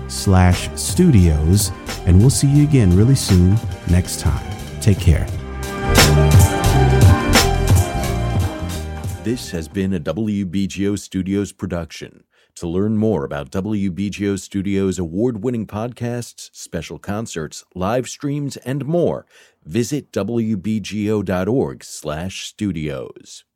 slash 0.09 0.70
studios, 0.74 1.70
and 2.07 2.18
we'll 2.18 2.31
see 2.31 2.48
you 2.48 2.62
again 2.62 2.96
really 2.96 3.16
soon 3.16 3.59
next 3.88 4.20
time. 4.20 4.51
Take 4.82 4.98
care. 4.98 5.26
This 9.22 9.52
has 9.52 9.68
been 9.68 9.94
a 9.94 10.00
WBGO 10.00 10.98
Studios 10.98 11.52
production. 11.52 12.24
To 12.56 12.66
learn 12.66 12.96
more 12.96 13.24
about 13.24 13.52
WBGO 13.52 14.38
Studios 14.40 14.98
award 14.98 15.44
winning 15.44 15.68
podcasts, 15.68 16.50
special 16.52 16.98
concerts, 16.98 17.64
live 17.76 18.08
streams, 18.08 18.56
and 18.58 18.84
more, 18.84 19.24
visit 19.64 20.10
wbgo.org 20.10 21.84
slash 21.84 22.46
studios. 22.46 23.44